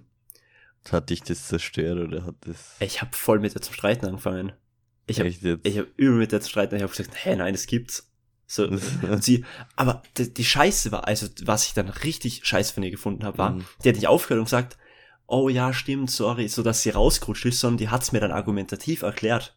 [0.89, 2.75] Hat dich das zerstört oder hat das.
[2.79, 4.53] ich habe voll mit der zum Streiten angefangen.
[5.08, 6.75] Ich habe hab übel mit der zu streiten.
[6.75, 8.10] Ich habe gesagt, hä, nein, das gibt's.
[8.47, 9.43] So, und sie,
[9.75, 13.38] aber die, die Scheiße war, also was ich dann richtig scheiße von ihr gefunden habe,
[13.38, 13.65] war, Mhm.
[13.84, 14.77] die hat nicht aufgehört und gesagt,
[15.27, 19.01] oh ja, stimmt, sorry, so dass sie rausgerutscht ist, sondern die hat's mir dann argumentativ
[19.03, 19.55] erklärt.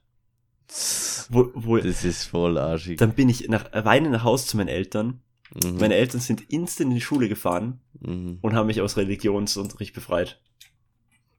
[1.31, 2.99] Wo, wo, Das ist voll arschig.
[2.99, 5.21] dann bin ich nach, weinen nach Hause zu meinen Eltern.
[5.55, 5.79] Mhm.
[5.79, 8.39] Meine Eltern sind instant in die Schule gefahren Mhm.
[8.41, 10.41] und haben mich aus Religionsunterricht befreit.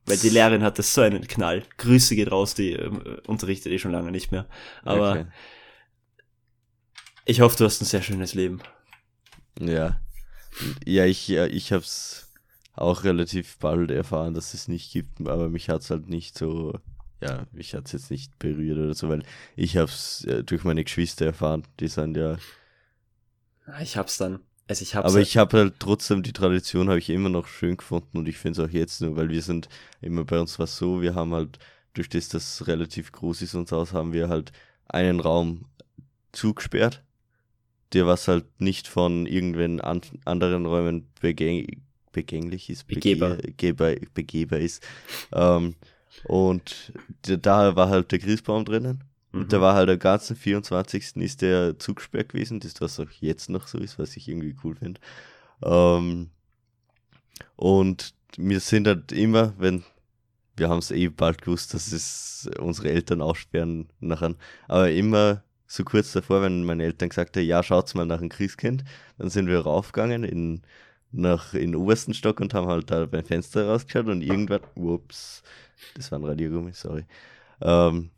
[0.05, 1.63] Weil die Lehrerin hatte so einen Knall.
[1.77, 4.47] Grüße geht raus, die ähm, unterrichtet eh schon lange nicht mehr.
[4.83, 5.25] Aber Okay.
[7.25, 8.61] ich hoffe, du hast ein sehr schönes Leben.
[9.59, 9.99] Ja.
[10.85, 12.31] Ja, ich, ja, ich hab's
[12.73, 16.77] auch relativ bald erfahren, dass es nicht gibt, aber mich hat's halt nicht so,
[17.21, 19.23] ja, mich hat's jetzt nicht berührt oder so, weil
[19.55, 22.37] ich hab's äh, durch meine Geschwister erfahren, die sind ja,
[23.81, 24.39] Ich hab's dann.
[24.67, 27.47] Also ich hab's aber halt- ich habe halt trotzdem die Tradition habe ich immer noch
[27.47, 29.67] schön gefunden und ich finde es auch jetzt nur, weil wir sind
[30.01, 31.59] immer bei uns was so, wir haben halt
[31.93, 34.51] durch das, das relativ groß ist unser Haus, haben wir halt
[34.87, 35.65] einen Raum
[36.31, 37.03] zugesperrt,
[37.93, 43.35] der was halt nicht von irgendwen an, anderen Räumen begäng, begänglich ist, Begehbar.
[43.35, 44.83] begehbar, begehbar ist.
[45.33, 45.75] Ähm,
[46.25, 49.03] und da- da war halt der Christbaum drinnen.
[49.33, 49.41] Mhm.
[49.41, 51.17] Und da war halt am ganzen 24.
[51.17, 54.75] ist der zugesperrt gewesen, das was auch jetzt noch so ist, was ich irgendwie cool
[54.75, 55.01] finde.
[55.63, 56.29] Ähm,
[57.55, 59.83] und wir sind halt immer, wenn,
[60.55, 64.35] wir haben es eh bald gewusst, dass es unsere Eltern aussperren nachher,
[64.67, 68.29] aber immer so kurz davor, wenn meine Eltern gesagt haben, ja, schaut's mal nach dem
[68.29, 68.83] Christkind,
[69.17, 70.61] dann sind wir raufgegangen in,
[71.11, 75.41] nach, in den obersten Stock und haben halt da beim Fenster rausgeschaut und irgendwann, ups,
[75.95, 77.05] das war ein Radiergummi, sorry,
[77.61, 78.11] ähm,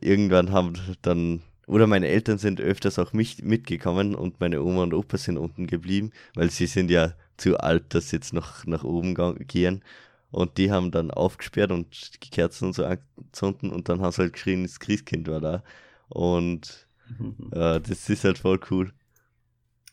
[0.00, 4.94] irgendwann haben dann, oder meine Eltern sind öfters auch mich mitgekommen und meine Oma und
[4.94, 8.84] Opa sind unten geblieben, weil sie sind ja zu alt, dass sie jetzt noch nach
[8.84, 9.14] oben
[9.46, 9.82] gehen.
[10.30, 14.22] Und die haben dann aufgesperrt und die Kerzen und so angezündet und dann haben sie
[14.22, 15.62] halt geschrien, das Christkind war da.
[16.08, 16.88] Und
[17.52, 18.92] äh, das ist halt voll cool.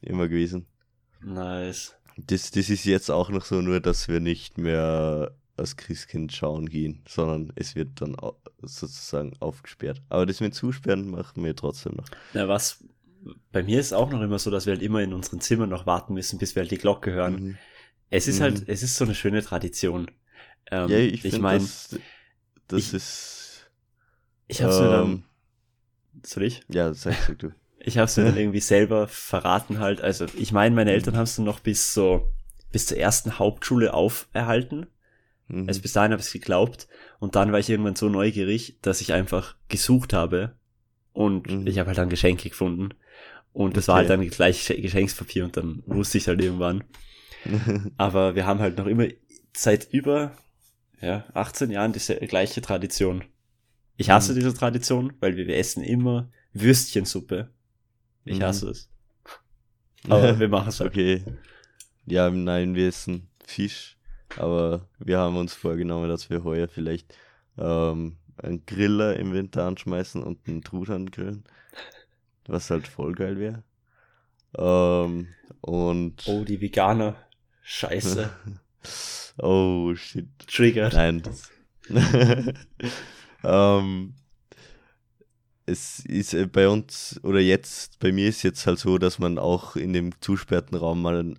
[0.01, 0.65] Immer gewesen.
[1.21, 1.95] Nice.
[2.15, 6.67] Das, das ist jetzt auch noch so, nur dass wir nicht mehr als Christkind schauen
[6.69, 8.15] gehen, sondern es wird dann
[8.61, 10.01] sozusagen aufgesperrt.
[10.09, 12.05] Aber das mit Zusperren machen wir trotzdem noch.
[12.33, 12.83] Na was,
[13.51, 15.85] bei mir ist auch noch immer so, dass wir halt immer in unseren Zimmern noch
[15.85, 17.33] warten müssen, bis wir halt die Glocke hören.
[17.33, 17.57] Mhm.
[18.09, 18.43] Es ist Mhm.
[18.43, 20.09] halt, es ist so eine schöne Tradition.
[20.71, 21.99] Ähm, ja, ich, ich meine, das,
[22.67, 23.71] das ich- ist.
[24.47, 25.23] ich hab's mir dann, ähm,
[26.25, 26.61] soll ich?
[26.69, 27.51] Ja, sag, sag du.
[27.81, 30.01] Ich hab's mir dann irgendwie selber verraten halt.
[30.01, 32.29] Also ich meine, meine Eltern haben es dann noch bis so,
[32.73, 34.87] bis zur ersten Hauptschule auferhalten.
[35.49, 35.67] Mhm.
[35.67, 36.87] Also bis dahin habe ich es geglaubt.
[37.19, 40.55] Und dann war ich irgendwann so neugierig, dass ich einfach gesucht habe.
[41.13, 41.67] Und Mhm.
[41.67, 42.93] ich habe halt dann Geschenke gefunden.
[43.51, 44.09] Und das war Okay.
[44.09, 46.83] halt dann gleich Geschenkspapier und dann wusste ich halt irgendwann.
[47.97, 49.07] Aber wir haben halt noch immer
[49.55, 50.37] seit über
[51.01, 53.23] ja, 18 Jahren diese gleiche Tradition.
[53.97, 54.35] Ich hasse Mhm.
[54.35, 57.49] diese Tradition, weil wir, wir essen immer Würstchensuppe.
[58.25, 58.43] Ich Mhm.
[58.43, 58.89] hasse es.
[60.07, 60.91] Aber wir machen es halt.
[60.91, 61.23] Okay.
[62.05, 63.97] Ja, nein, wir essen Fisch,
[64.37, 67.15] aber wir haben uns vorgenommen, dass wir heuer vielleicht
[67.57, 71.43] ähm, einen Griller im Winter anschmeißen und einen Truthahn grillen,
[72.47, 73.63] was halt voll geil wäre.
[74.57, 75.27] Ähm,
[75.61, 77.15] und Oh, die Veganer.
[77.61, 78.29] Scheiße.
[79.37, 80.27] oh shit.
[80.47, 80.93] Triggert.
[80.93, 81.23] Nein,
[83.43, 84.13] ähm,
[85.65, 89.37] es ist äh, bei uns, oder jetzt, bei mir ist jetzt halt so, dass man
[89.37, 91.35] auch in dem zusperrten Raum mal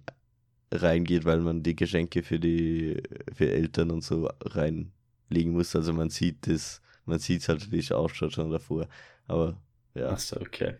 [0.72, 3.02] reingeht, weil man die Geschenke für die
[3.34, 5.74] für Eltern und so reinlegen muss.
[5.74, 8.86] Also man sieht das, man sieht halt, wie es ausschaut schon davor.
[9.26, 9.60] Aber
[9.94, 10.76] ja, Achso, okay.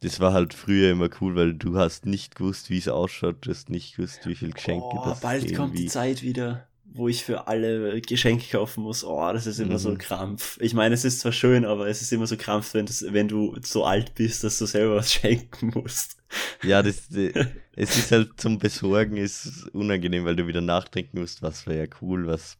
[0.00, 3.50] das war halt früher immer cool, weil du hast nicht gewusst, wie es ausschaut, du
[3.50, 7.24] hast nicht gewusst, wie viel Geschenke Oh, das bald kommt die Zeit wieder, wo ich
[7.24, 9.78] für alle Geschenke kaufen muss, oh, das ist immer Mhm.
[9.78, 10.58] so Krampf.
[10.60, 13.28] Ich meine, es ist zwar schön, aber es ist immer so Krampf, wenn, das, wenn
[13.28, 16.16] du so alt bist, dass du selber was schenken musst.
[16.62, 21.66] Ja, das, es ist halt zum Besorgen ist unangenehm, weil du wieder nachdenken musst, was
[21.66, 22.56] wäre cool, was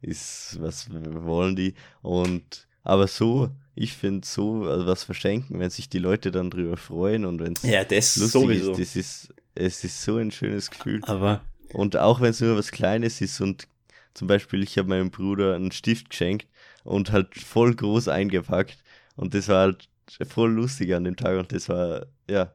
[0.00, 1.74] ist, was wollen die.
[2.02, 6.76] Und aber so, ich finde so, also was verschenken, wenn sich die Leute dann drüber
[6.76, 8.72] freuen und wenn es Ja, das lustig sowieso.
[8.72, 11.00] ist, das ist, es ist so ein schönes Gefühl.
[11.04, 13.68] aber Und auch wenn es nur was Kleines ist und
[14.14, 16.46] zum Beispiel, ich habe meinem Bruder einen Stift geschenkt
[16.84, 18.78] und halt voll groß eingepackt
[19.16, 19.88] und das war halt
[20.28, 22.52] voll lustig an dem Tag und das war, ja,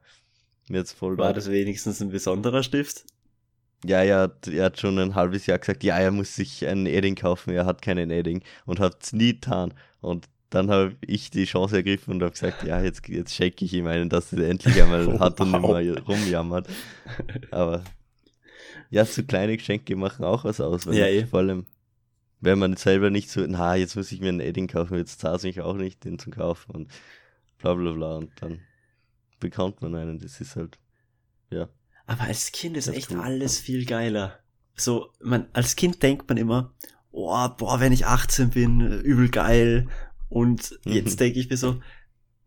[0.67, 3.05] mir jetzt voll war das wenigstens ein besonderer Stift?
[3.85, 6.85] Ja, er hat, er hat schon ein halbes Jahr gesagt, ja, er muss sich einen
[6.85, 9.73] Edding kaufen, er hat keinen Edding und hat es nie getan.
[9.99, 13.73] Und dann habe ich die Chance ergriffen und habe gesagt, ja, jetzt, jetzt schenke ich
[13.73, 15.81] ihm einen, dass er endlich einmal Oh, hat und nicht wow.
[15.81, 16.67] mehr rumjammert.
[17.51, 17.83] Aber
[18.93, 21.25] ja, so kleine Geschenke machen auch was aus, Ja, eh.
[21.25, 21.65] vor allem,
[22.41, 25.37] wenn man selber nicht so, na, jetzt muss ich mir einen Edding kaufen, jetzt zahlt
[25.37, 26.91] es mich auch nicht, den zu kaufen und
[27.57, 28.59] bla bla bla und dann
[29.39, 30.77] bekommt man einen, das ist halt,
[31.49, 31.69] ja.
[32.05, 33.21] Aber als Kind ist echt cool.
[33.21, 34.39] alles viel geiler.
[34.75, 36.73] So, man, als Kind denkt man immer,
[37.11, 39.87] oh, boah, wenn ich 18 bin, äh, übel geil.
[40.29, 41.17] Und jetzt Mhm.
[41.17, 41.79] denke ich mir so,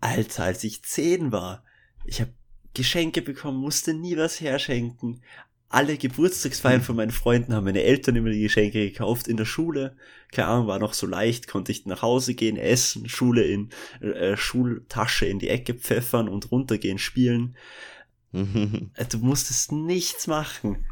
[0.00, 1.64] Alter, als ich 10 war,
[2.04, 2.32] ich habe
[2.74, 5.22] Geschenke bekommen, musste nie was herschenken.
[5.68, 9.26] Alle Geburtstagsfeiern von meinen Freunden haben meine Eltern immer die Geschenke gekauft.
[9.26, 9.96] In der Schule,
[10.30, 14.36] keine Ahnung, war noch so leicht, konnte ich nach Hause gehen, essen, Schule in, äh,
[14.36, 17.56] Schultasche in die Ecke pfeffern und runtergehen, spielen.
[18.32, 20.84] Du musstest nichts machen.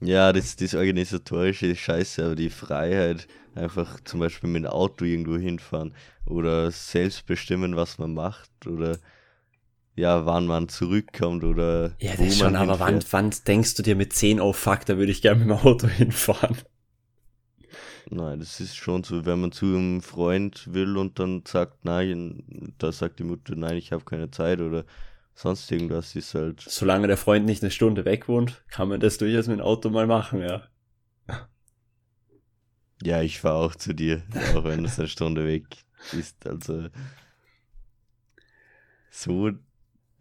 [0.00, 5.36] Ja, das, das organisatorische scheiße, aber die Freiheit, einfach zum Beispiel mit dem Auto irgendwo
[5.36, 8.98] hinfahren oder selbst bestimmen, was man macht oder
[9.98, 13.96] ja, wann man zurückkommt oder Ja, das schon, man aber wann, wann denkst du dir
[13.96, 16.56] mit 10, oh fuck, da würde ich gerne mit dem Auto hinfahren?
[18.10, 22.72] Nein, das ist schon so, wenn man zu einem Freund will und dann sagt, nein,
[22.78, 24.84] da sagt die Mutter, nein, ich habe keine Zeit oder
[25.34, 29.18] sonst irgendwas, ist halt, Solange der Freund nicht eine Stunde weg wohnt, kann man das
[29.18, 30.62] durchaus mit dem Auto mal machen, ja.
[33.02, 34.22] ja, ich fahre auch zu dir,
[34.54, 35.64] auch wenn es eine Stunde weg
[36.12, 36.88] ist, also
[39.10, 39.50] so,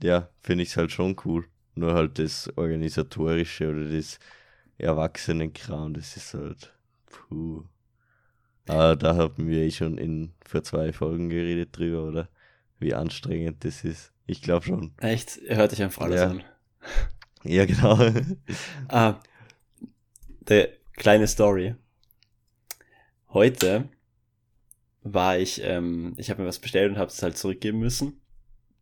[0.01, 1.45] ja, finde ich es halt schon cool.
[1.75, 4.19] Nur halt das Organisatorische oder das
[4.77, 6.73] Erwachsenenkram, das ist halt,
[7.07, 7.63] puh.
[8.67, 12.29] Aber da haben wir eh schon in vor zwei Folgen geredet drüber, oder?
[12.79, 14.11] Wie anstrengend das ist.
[14.25, 14.91] Ich glaube schon.
[14.97, 16.29] Echt, hört dich einfach alles Ja.
[16.29, 16.43] an.
[17.43, 17.97] Ja, genau.
[18.89, 19.19] Ah,
[20.41, 21.75] der kleine Story.
[23.29, 23.89] Heute
[25.03, 28.19] war ich, ähm, ich habe mir was bestellt und habe es halt zurückgeben müssen.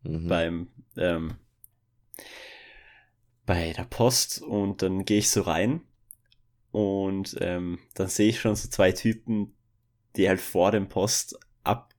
[0.02, 0.28] Mhm.
[0.28, 1.36] beim ähm,
[3.44, 5.82] bei der Post und dann gehe ich so rein
[6.72, 9.54] und ähm, dann sehe ich schon so zwei Typen,
[10.16, 11.94] die halt vor dem Post ab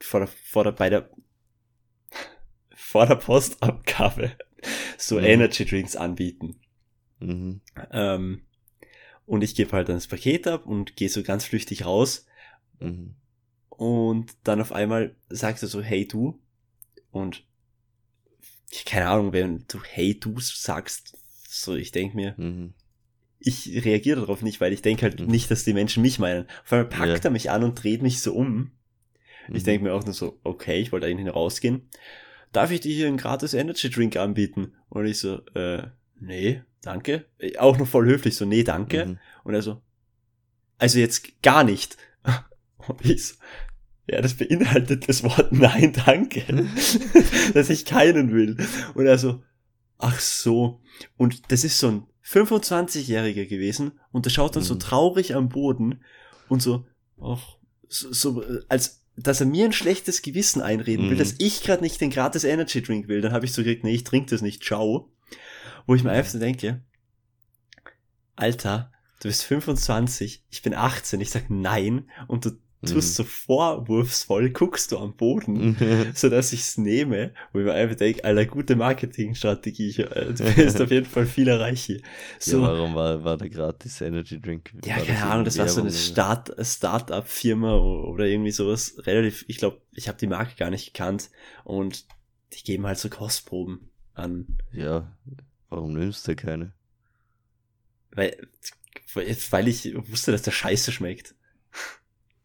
[0.00, 1.10] vor der, vor der bei der
[2.74, 4.32] vor der Postabgabe
[4.98, 5.24] so Mhm.
[5.24, 6.60] Energy Drinks anbieten.
[7.20, 7.60] Mhm.
[7.92, 8.42] Ähm,
[9.26, 12.26] und ich gebe halt dann das Paket ab und gehe so ganz flüchtig raus
[12.80, 13.14] Mhm.
[13.70, 16.40] und dann auf einmal sagt er so, hey du.
[17.10, 17.46] Und
[18.84, 21.16] keine Ahnung, wenn du hey du sagst,
[21.48, 22.74] so ich denk mir, Mhm.
[23.38, 25.26] ich reagiere darauf nicht, weil ich denke halt Mhm.
[25.26, 26.46] nicht, dass die Menschen mich meinen.
[26.64, 27.28] Auf einmal packt Ja.
[27.28, 28.72] er mich an und dreht mich so um.
[29.48, 29.64] Ich Mhm.
[29.64, 31.88] denke mir auch nur so, okay, ich wollte eigentlich rausgehen.
[32.52, 34.74] Darf ich dir hier einen gratis Energy Drink anbieten?
[34.88, 35.86] Und ich so, äh,
[36.18, 37.26] nee, danke.
[37.38, 39.06] Äh, Auch noch voll höflich, so, nee, danke.
[39.06, 39.18] Mhm.
[39.44, 39.82] Und er so,
[40.78, 41.96] also jetzt gar nicht.
[42.88, 43.34] Und ich so,
[44.06, 46.42] ja, das beinhaltet das Wort Nein, danke,
[47.54, 48.56] dass ich keinen will.
[48.94, 49.42] Und er so,
[49.98, 50.80] ach so.
[51.16, 54.80] Und das ist so ein 25-Jähriger gewesen und der schaut dann so Mhm.
[54.80, 56.00] traurig am Boden
[56.48, 56.84] und so,
[57.20, 57.56] ach,
[57.88, 61.18] so, so, als dass er mir ein schlechtes Gewissen einreden will, Mhm.
[61.18, 63.20] dass ich gerade nicht den gratis Energy Drink will.
[63.22, 65.10] Dann habe ich so gesagt, nee, ich trinke das nicht, ciao.
[65.86, 66.82] Wo ich mir einfach so denke,
[68.34, 72.50] Alter, du bist 25, ich bin 18, ich sag nein und du
[72.86, 76.12] tust so vorwurfsvoll, guckst du am Boden, Mhm.
[76.14, 80.80] so dass ich's nehme, wo ich mir einfach denke, Alter, gute Marketingstrategie, äh, du bist
[80.80, 82.00] auf jeden Fall viel erreicht hier.
[82.38, 84.72] So, Ja, warum war, war der gratis Energy Drink?
[84.84, 85.90] ja, keine Ahnung, das war so eine?
[85.92, 88.94] Start, Start-up-Firma oder irgendwie sowas.
[89.06, 91.30] Relativ, ich glaube, ich habe die Marke gar nicht gekannt
[91.64, 92.04] und
[92.52, 94.58] die geben halt so Kostproben an.
[94.72, 95.12] Ja,
[95.68, 96.72] warum nimmst du keine?
[98.12, 98.36] Weil,
[99.50, 101.34] weil ich wusste, dass der Scheiße schmeckt.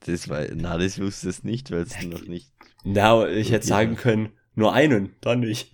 [0.06, 2.52] Das war, na, das wusstest du nicht, weil es noch nicht.
[2.84, 5.72] Na, ich hätte sagen können, nur einen, dann nicht.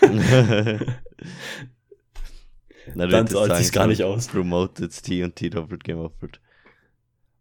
[2.94, 4.28] na, Dann sagen sich's gar nicht aus.
[4.28, 6.40] Promoted T und T doppelt gemoppelt.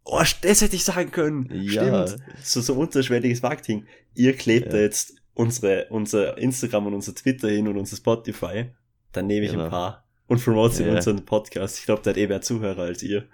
[0.04, 1.50] oh, das hätte ich sagen können.
[1.54, 2.08] Ja.
[2.08, 2.24] Stimmt.
[2.43, 3.86] So, so unterschwelliges Marketing.
[4.13, 4.71] Ihr klebt Ja.
[4.74, 8.71] da jetzt unsere, unser Instagram und unser Twitter hin und unser Spotify.
[9.12, 9.65] Dann nehme ich Genau.
[9.65, 10.95] ein paar und promote sie in Ja.
[10.95, 11.80] unseren Podcast.
[11.80, 13.28] Ich glaube, der hat eh mehr Zuhörer als ihr,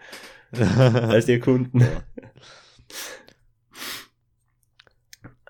[0.51, 1.79] als ihr Kunden.
[1.81, 2.03] Ja.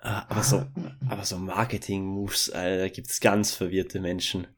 [0.04, 0.66] Ah, Aber so,
[1.08, 4.48] aber so Marketing-Moves, Alter, da gibt's ganz verwirrte Menschen.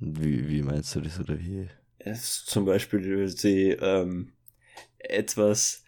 [0.00, 1.68] Wie, wie meinst du das oder wie?
[1.98, 4.32] Es zum Beispiel die ähm,
[4.98, 5.84] etwas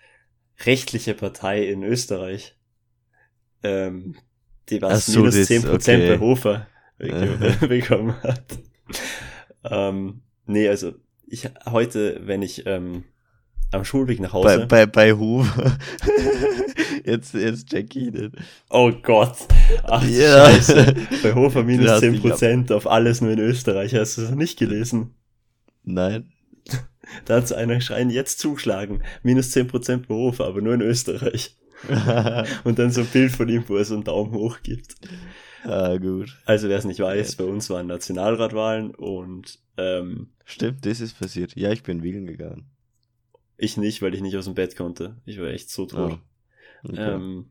[0.64, 2.56] rechtliche Partei in Österreich,
[3.62, 4.16] ähm,
[4.68, 6.08] die was so, minus das- 10% okay.
[6.16, 8.44] bei Hofer be- bekommen hat.
[9.64, 10.92] Ähm, nee, also
[11.26, 13.04] ich heute, wenn ich ähm,
[13.72, 14.66] am Schulweg nach Bei, Hause.
[14.66, 15.76] bei, bei Hoover.
[17.04, 18.30] jetzt, jetzt check ich nicht.
[18.70, 19.36] oh Gott.
[19.84, 20.46] Ach Ja.
[20.46, 20.94] Scheiße.
[21.22, 23.94] Bei Hofer minus Du hast dich 10% auf alles nur in Österreich.
[23.94, 25.14] Hast du das noch nicht gelesen?
[25.84, 26.30] Nein.
[27.26, 29.02] Da hat einer schreien, jetzt zuschlagen.
[29.22, 31.56] Minus 10% bei Hofer, aber nur in Österreich.
[32.64, 34.94] Und dann so ein Bild von ihm, wo er so einen Daumen hoch gibt.
[35.64, 36.38] ah, gut.
[36.46, 41.54] Also wer es nicht weiß, bei uns waren Nationalratwahlen und ähm, Stimmt, das ist passiert.
[41.56, 42.70] Ja, ich bin wählen gegangen.
[43.56, 45.16] Ich nicht, weil ich nicht aus dem Bett konnte.
[45.24, 46.18] Ich war echt so tot.
[46.84, 47.14] Oh, okay.
[47.14, 47.50] Ähm,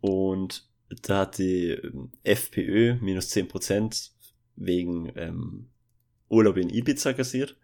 [0.00, 0.68] und
[1.02, 4.10] da hat die ähm, FPÖ minus 10%
[4.56, 5.68] wegen ähm,
[6.28, 7.56] Urlaub in Ibiza kassiert.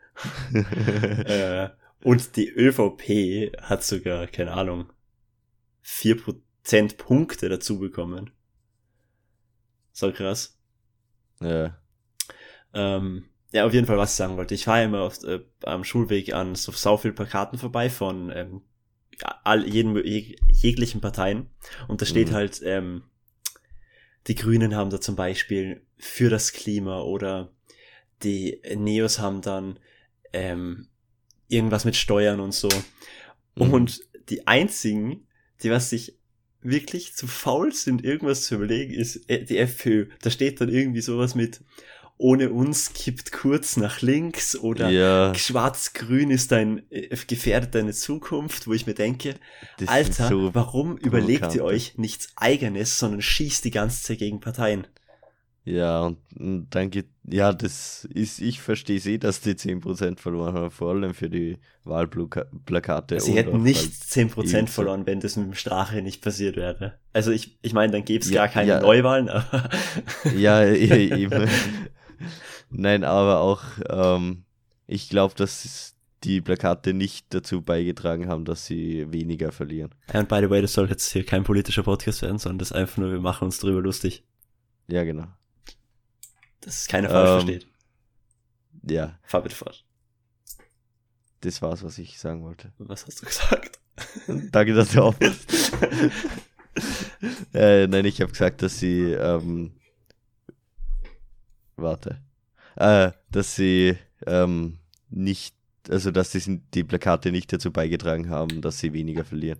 [0.54, 1.70] äh,
[2.02, 4.92] und die ÖVP hat sogar, keine Ahnung,
[5.84, 8.30] 4% Punkte dazu bekommen.
[9.92, 10.58] So krass.
[11.40, 11.78] ja.
[12.74, 14.54] Ähm, ja, auf jeden Fall, was ich sagen wollte.
[14.54, 18.62] Ich fahre immer auf, äh, am Schulweg an so sau viel Plakaten vorbei von ähm,
[19.44, 21.50] all, jeden, jeg, jeglichen Parteien.
[21.88, 22.34] Und da steht Mhm.
[22.34, 23.02] halt, ähm,
[24.26, 27.52] die Grünen haben da zum Beispiel für das Klima oder
[28.22, 29.78] die Neos haben dann
[30.32, 30.88] ähm,
[31.48, 32.68] irgendwas mit Steuern und so.
[33.56, 33.72] Mhm.
[33.72, 35.26] Und die einzigen,
[35.62, 36.18] die was sich
[36.62, 40.08] wirklich zu faul sind, irgendwas zu überlegen, ist äh, die FPÖ.
[40.22, 41.60] Da steht dann irgendwie sowas mit
[42.22, 48.68] ohne uns kippt kurz nach links oder ja, schwarz-grün ist dein äh, gefährdet deine Zukunft,
[48.68, 49.34] wo ich mir denke,
[49.78, 54.40] das Alter, so warum überlegt ihr euch nichts eigenes, sondern schießt die ganze Zeit gegen
[54.40, 54.86] Parteien?
[55.64, 60.54] Ja, und, und dann geht, ja, das ist, ich verstehe eh, dass die 10% verloren
[60.54, 63.20] haben, vor allem für die Wahlplakate.
[63.20, 64.66] Sie hätten nicht halt 10% Ibiza.
[64.66, 66.94] verloren, wenn das mit dem Strache nicht passiert wäre.
[67.12, 68.80] Also ich, ich meine, dann gäbe es Ja, gar keine ja.
[68.80, 69.70] Neuwahlen, aber
[70.36, 71.48] Ja, e- eben.
[72.70, 74.44] Nein, aber auch, ähm,
[74.86, 79.92] ich glaube, dass die Plakate nicht dazu beigetragen haben, dass sie weniger verlieren.
[80.12, 82.76] And by the way, das soll jetzt hier kein politischer Podcast werden, sondern das ist
[82.76, 84.22] einfach nur, wir machen uns drüber lustig,
[84.88, 85.26] Ja, genau.
[86.60, 87.46] dass es keiner falsch Ähm.
[87.48, 87.66] versteht.
[88.88, 89.84] Ja, Fahr bitte fort.
[91.40, 92.72] das war's, was ich sagen wollte.
[92.78, 93.80] Was hast du gesagt?
[94.52, 95.72] Danke, dass du aufpasst.
[97.52, 99.72] äh, nein, ich habe gesagt, dass sie, ähm,
[101.82, 102.20] warte,
[102.76, 104.78] äh, dass sie ähm,
[105.10, 105.54] nicht,
[105.88, 109.58] also dass die, die Plakate nicht dazu beigetragen haben, dass sie weniger verlieren.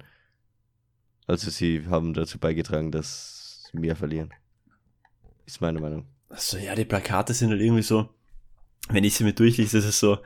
[1.26, 4.32] Also sie haben dazu beigetragen, dass mehr verlieren.
[5.46, 6.06] Ist meine Meinung.
[6.28, 8.08] Also ja, die Plakate sind halt irgendwie so,
[8.88, 10.18] wenn ich sie mir durchlese, ist es so,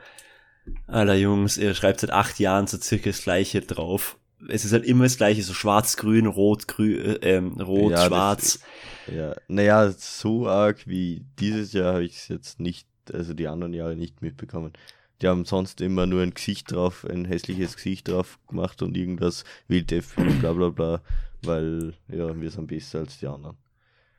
[0.85, 4.17] Alter Jungs, ihr schreibt seit acht Jahren so circa das gleiche drauf.
[4.47, 8.09] Es ist halt immer das gleiche, so schwarz, grün, rot, grün, äh, ähm, rot, Ja,
[8.09, 8.59] das-.
[9.07, 13.73] Ja, naja, so arg wie dieses Jahr habe ich es jetzt nicht, also die anderen
[13.73, 14.73] Jahre nicht mitbekommen.
[15.21, 19.45] Die haben sonst immer nur ein Gesicht drauf, ein hässliches Gesicht drauf gemacht und irgendwas
[19.67, 21.01] wild FPÖ, bla bla bla,
[21.41, 23.57] weil ja, wir sind besser als die anderen.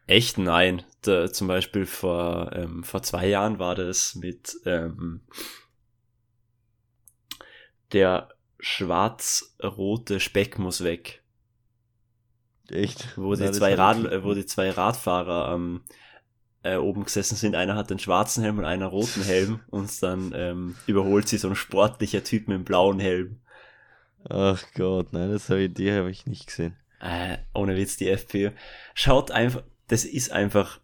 [0.08, 0.82] Echt nein.
[1.02, 5.20] Da, zum Beispiel vor, ähm, vor zwei Jahren war das mit ähm,
[7.92, 11.22] der schwarz-rote Speck muss weg.
[12.68, 13.16] Echt?
[13.16, 15.82] Wo die, zwei, Rad, äh, wo die zwei Radfahrer ähm,
[16.62, 17.54] äh, oben gesessen sind.
[17.54, 19.60] Einer hat den schwarzen Helm und einer roten Helm.
[19.70, 23.40] Und dann ähm, überholt sie so ein sportlicher Typ mit einem blauen Helm.
[24.28, 26.76] Ach Gott, nein, das habe ich, die habe ich nicht gesehen.
[27.00, 28.50] Äh, ohne Witz, die FPÖ.
[28.94, 30.80] Schaut einfach, das ist einfach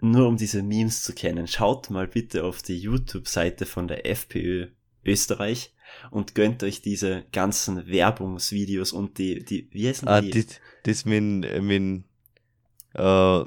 [0.00, 1.48] nur um diese Memes zu kennen.
[1.48, 4.68] Schaut mal bitte auf die YouTube-Seite von der FPÖ
[5.04, 5.74] Österreich
[6.10, 10.30] und gönnt euch diese ganzen Werbungsvideos und die, die, wie heißen Ah, die?
[10.30, 10.46] das,
[10.84, 11.22] das mit,
[11.62, 12.04] mit
[12.94, 13.44] äh,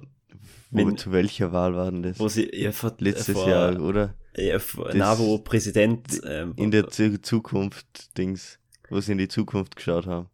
[0.72, 2.20] Wenn- zu welcher Wahl war denn das?
[2.20, 4.14] wo sie ja, vor, Letztes vor, Jahr, oder?
[4.36, 9.28] Ja, vor, na, wo Präsident ähm, In der Zu- Zukunft, Dings, wo sie in die
[9.28, 10.30] Zukunft geschaut haben.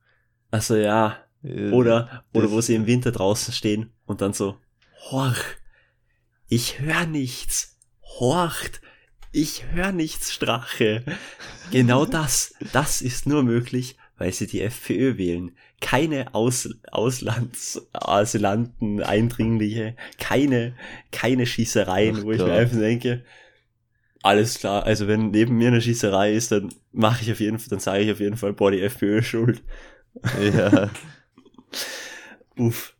[0.52, 4.58] also ja, Äh, oder oder wo sie im Winter draußen stehen und dann so
[5.12, 5.42] horch,
[6.50, 7.78] ich höre nichts,
[8.20, 8.82] horcht,
[9.38, 11.04] Ich höre nichts, Strache.
[11.70, 15.52] Genau das, das ist nur möglich, weil sie die FPÖ wählen.
[15.82, 20.74] Keine Aus Auslands Asylanten, Eindringliche, keine,
[21.12, 22.48] keine Schießereien, Ach wo ich Gott.
[22.48, 23.26] mir einfach denke,
[24.24, 27.68] alles klar, also wenn neben mir eine Schießerei ist, dann mache ich auf jeden Fall,
[27.72, 29.62] dann sage ich auf jeden Fall, boah, die FPÖ ist schuld.
[30.56, 30.90] Ja,
[32.58, 32.96] Uff.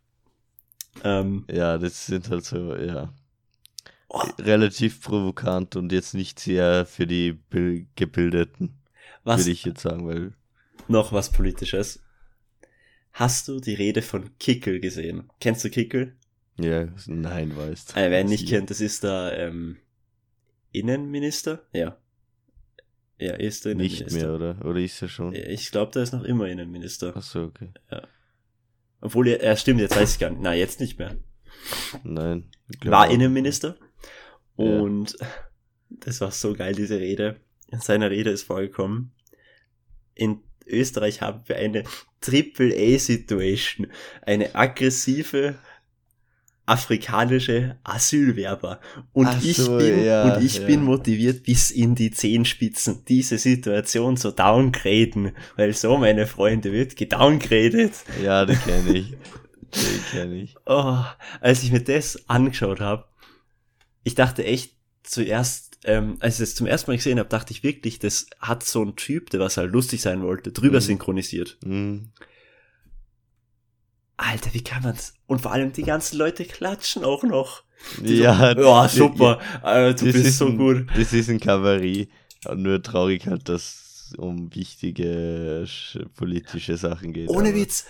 [1.02, 3.10] Ähm, ja, das sind halt so, ja.
[4.08, 8.78] Oh, Relativ provokant und jetzt nicht sehr für die Bil- Gebildeten,
[9.24, 10.32] was, würde ich jetzt sagen, weil,
[10.88, 12.02] noch was Politisches.
[13.12, 15.30] Hast du die Rede von Kickel gesehen?
[15.40, 16.16] Kennst du Kickel?
[16.60, 17.96] ja, nein, weißt.
[17.96, 19.76] Äh, wer ihn nicht Sie- kennt, das ist der ähm,
[20.72, 21.62] Innenminister.
[21.72, 21.96] Ja.
[23.18, 24.26] Ja, ist der Nicht Innenminister.
[24.38, 24.64] mehr, oder?
[24.66, 25.34] Oder ist er schon?
[25.34, 27.16] Ich glaube, der ist noch immer Innenminister.
[27.16, 27.70] Achso, okay.
[29.00, 30.42] Obwohl, er, er stimmt, jetzt weiß ich gar nicht.
[30.42, 31.16] Na, jetzt nicht mehr.
[32.04, 32.50] Nein.
[32.84, 33.10] War auch.
[34.56, 34.64] Innenminister.
[34.64, 34.80] Ja.
[34.80, 35.16] Und
[36.04, 37.36] das war so geil, diese Rede.
[37.70, 39.12] In seiner Rede ist vorgekommen,
[40.14, 41.84] in Österreich haben wir eine
[42.20, 43.88] Triple-A-Situation.
[44.22, 45.56] Eine aggressive
[46.66, 48.80] afrikanische Asylwerber.
[49.12, 50.66] Und Ach ich, so, bin, ja, und ich ja.
[50.66, 56.96] bin motiviert bis in die Zehenspitzen, diese Situation zu downgraden, weil so, meine Freunde, wird
[56.96, 57.92] gedowngradet.
[58.22, 59.10] Ja, den kenne ich.
[59.10, 60.56] Den kenne ich.
[60.66, 60.98] Oh,
[61.40, 63.04] als ich mir das angeschaut habe,
[64.06, 67.62] ich dachte echt zuerst, ähm, als ich das zum ersten Mal gesehen habe, dachte ich
[67.64, 70.82] wirklich, das hat so ein Typ, der was halt lustig sein wollte, drüber Mhm.
[70.84, 71.58] synchronisiert.
[71.64, 72.10] Hm.
[74.16, 75.14] Alter, wie kann man's?
[75.26, 77.64] Und vor allem die ganzen Leute klatschen auch noch.
[78.02, 80.86] Die Ja, so, ja, super, äh, du das bist ist so ein, gut.
[80.96, 82.08] Das ist ein Kabarett.
[82.54, 87.28] Nur traurig halt, dass um wichtige sch- politische Sachen geht.
[87.28, 87.86] Ohne aber- Witz,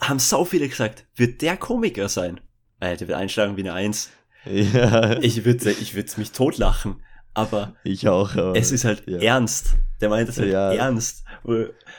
[0.00, 2.40] haben so viele gesagt, wird der Komiker sein?
[2.80, 4.10] Alter, der wird einschlagen wie eine Eins.
[4.50, 7.02] Ja, ich, Ich würde ich würd mich totlachen,
[7.34, 7.74] aber
[8.08, 8.34] auch.
[8.34, 9.18] Aber es ist halt ja.
[9.18, 9.76] ernst.
[10.00, 10.72] Der meint das halt Ja.
[10.72, 11.24] ernst.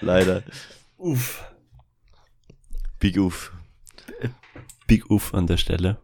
[0.01, 0.43] leider.
[0.97, 1.43] Uff.
[2.99, 3.53] Big Uff.
[4.87, 5.97] Big Uff an der Stelle.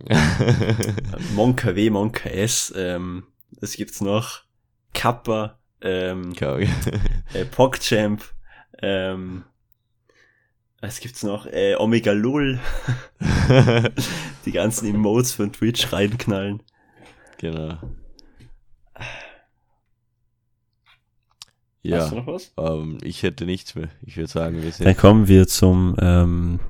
[1.34, 4.42] Monka W, Monka S, ähm, das gibt's noch.
[4.92, 6.32] Kappa, ähm,
[7.32, 8.24] äh, PogChamp,
[8.80, 9.44] ähm,
[10.86, 11.46] was gibt's noch?
[11.46, 12.58] Äh, Omega Lul,
[14.44, 16.62] die ganzen Emotes von Twitch reinknallen.
[17.38, 17.78] genau.
[18.96, 19.10] Hast
[21.82, 22.52] Ja, du noch was?
[22.58, 23.88] ähm, ich hätte nichts mehr.
[24.02, 24.86] Ich würde sagen, wir sind.
[24.86, 26.60] Dann kommen wir zum, ähm,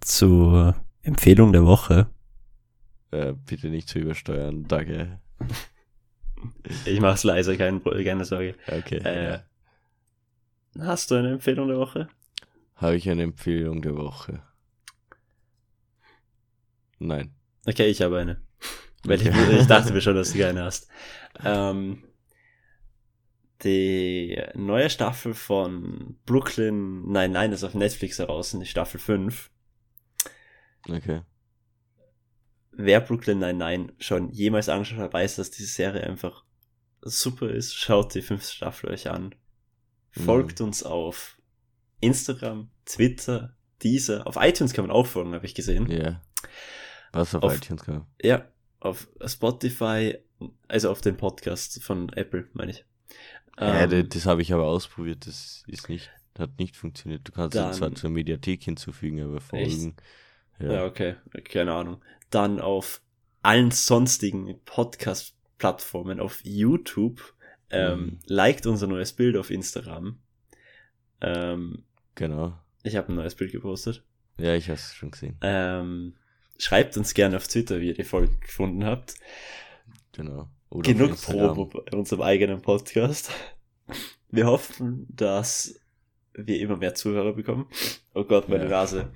[0.00, 2.06] zur Empfehlung der Woche.
[3.12, 4.64] Äh, bitte nicht zu übersteuern.
[4.68, 5.20] Danke.
[6.84, 8.54] Ich mach's leise, keine, keine Sorge.
[8.66, 8.98] Okay.
[9.04, 9.42] Äh, ja.
[10.84, 12.08] Hast du eine Empfehlung der Woche?
[12.80, 14.42] Habe ich eine Empfehlung der Woche?
[16.98, 17.34] Nein.
[17.66, 18.42] Okay, ich habe eine.
[19.04, 20.88] Weil ich, ich dachte mir schon, dass du keine hast.
[21.44, 22.02] Ähm,
[23.62, 29.50] die neue Staffel von Brooklyn, nein, nein, ist auf Netflix heraus, die Staffel 5.
[30.88, 31.20] Okay.
[32.72, 36.46] Wer Brooklyn nein, nein schon jemals angeschaut hat, weiß, dass diese Serie einfach
[37.02, 37.74] super ist.
[37.74, 39.34] Schaut die fünfte Staffel euch an.
[40.12, 41.39] Folgt uns auf
[42.00, 44.26] Instagram, Twitter, Deezer.
[44.26, 45.90] Auf iTunes kann man auch folgen, habe ich gesehen.
[45.90, 46.20] Ja.
[47.12, 48.06] Was auf, Auf- iTunes kam.
[48.22, 48.46] Ja,
[48.80, 50.18] auf Spotify,
[50.68, 52.84] also auf den Podcast von Apple, meine ich.
[53.58, 55.26] ja, Ähm, das, habe ich aber ausprobiert.
[55.26, 57.26] Das ist nicht, hat nicht funktioniert.
[57.28, 59.96] Du kannst Dann- es zwar zur Mediathek hinzufügen, aber Folgen.
[60.58, 60.72] ja.
[60.72, 60.84] Ja.
[60.86, 62.02] okay, keine Ahnung.
[62.30, 63.02] Dann auf
[63.42, 67.34] allen sonstigen Podcast-Plattformen, auf YouTube.
[67.70, 68.18] Ähm, Mhm.
[68.26, 70.18] Liked unser neues Bild auf Instagram.
[71.20, 71.84] Ähm,
[72.20, 72.52] Genau.
[72.82, 74.04] ich habe ein neues Bild gepostet.
[74.36, 75.36] Ja, ich habe es schon gesehen.
[75.40, 76.12] Ähm,
[76.58, 79.14] schreibt uns gerne auf Twitter, wie ihr die Folge gefunden habt.
[80.12, 80.48] Genau.
[80.68, 81.18] Oder Genug.
[81.18, 83.30] Probe bei unserem eigenen Podcast.
[84.30, 85.80] Wir hoffen, dass
[86.34, 87.66] wir immer mehr Zuhörer bekommen.
[88.12, 88.70] Oh Gott, meine Ja.
[88.70, 89.10] Nase.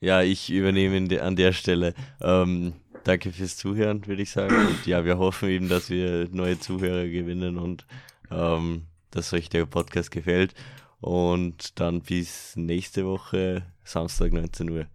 [0.00, 1.92] Ja, ich übernehme an der Stelle.
[2.22, 2.72] Ähm,
[3.04, 4.54] danke fürs Zuhören, würde ich sagen.
[4.66, 7.86] Und ja, wir hoffen eben, dass wir neue Zuhörer gewinnen und
[8.30, 10.54] ähm, dass euch der Podcast gefällt.
[11.00, 14.86] Und dann bis nächste Woche, Samstag 19 Uhr.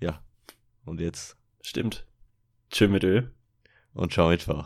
[0.00, 0.22] Ja.
[0.84, 2.04] Und jetzt Stimmt.
[2.70, 3.22] Tschö mit Ö.
[3.94, 4.64] und schau mit V.